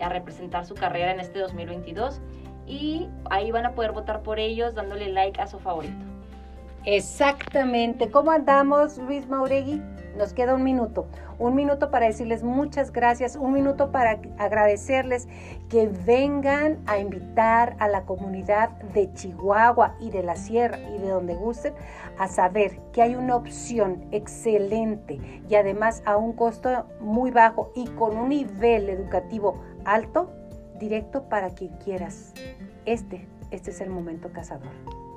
a 0.02 0.10
representar 0.10 0.66
su 0.66 0.76
carrera 0.76 1.12
en 1.12 1.20
este 1.20 1.40
2022. 1.40 2.22
Y 2.68 3.08
ahí 3.30 3.52
van 3.52 3.66
a 3.66 3.74
poder 3.74 3.92
votar 3.92 4.24
por 4.24 4.40
ellos 4.40 4.74
dándole 4.74 5.10
like 5.10 5.40
a 5.40 5.48
su 5.48 5.60
favorito. 5.60 6.06
Exactamente. 6.86 8.10
¿Cómo 8.10 8.32
andamos, 8.32 8.98
Luis 8.98 9.28
Mauregui? 9.28 9.82
Nos 10.18 10.34
queda 10.34 10.56
un 10.56 10.64
minuto. 10.64 11.08
Un 11.40 11.56
minuto 11.56 11.92
para 11.92 12.06
decirles 12.06 12.44
muchas 12.44 12.92
gracias, 12.92 13.36
un 13.36 13.54
minuto 13.54 13.92
para 13.92 14.20
agradecerles 14.38 15.28
que 15.70 15.88
vengan 15.88 16.80
a 16.86 17.00
invitar 17.00 17.76
a 17.80 17.88
la 17.88 18.04
comunidad 18.04 18.70
de 18.94 19.12
Chihuahua 19.14 19.96
y 20.00 20.12
de 20.12 20.24
la 20.24 20.36
Sierra 20.36 20.80
y 20.80 21.00
de 21.00 21.10
donde 21.10 21.36
gusten 21.36 21.74
a 22.18 22.28
saber 22.28 22.80
que 22.94 23.02
hay 23.02 23.16
una 23.16 23.36
opción 23.36 24.06
excelente 24.12 25.20
y 25.50 25.56
además 25.56 26.02
a 26.06 26.16
un 26.16 26.34
costo 26.34 26.86
muy 27.02 27.32
bajo 27.32 27.72
y 27.76 27.88
con 27.90 28.18
un 28.18 28.30
nivel 28.30 28.90
educativo 28.90 29.62
alto, 29.84 30.32
directo 30.80 31.24
para 31.24 31.50
quien 31.50 31.76
quieras. 31.78 32.34
Este, 32.86 33.28
este 33.52 33.72
es 33.72 33.82
el 33.82 33.90
momento 33.90 34.32
cazador. 34.32 34.72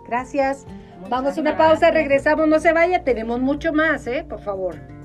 Gracias. 0.08 0.66
Vamos 1.08 1.38
a 1.38 1.40
una 1.40 1.56
pausa, 1.56 1.90
regresamos, 1.90 2.48
no 2.48 2.58
se 2.58 2.72
vaya, 2.72 3.04
tenemos 3.04 3.40
mucho 3.40 3.72
más, 3.72 4.06
¿eh? 4.06 4.24
Por 4.28 4.40
favor. 4.40 4.97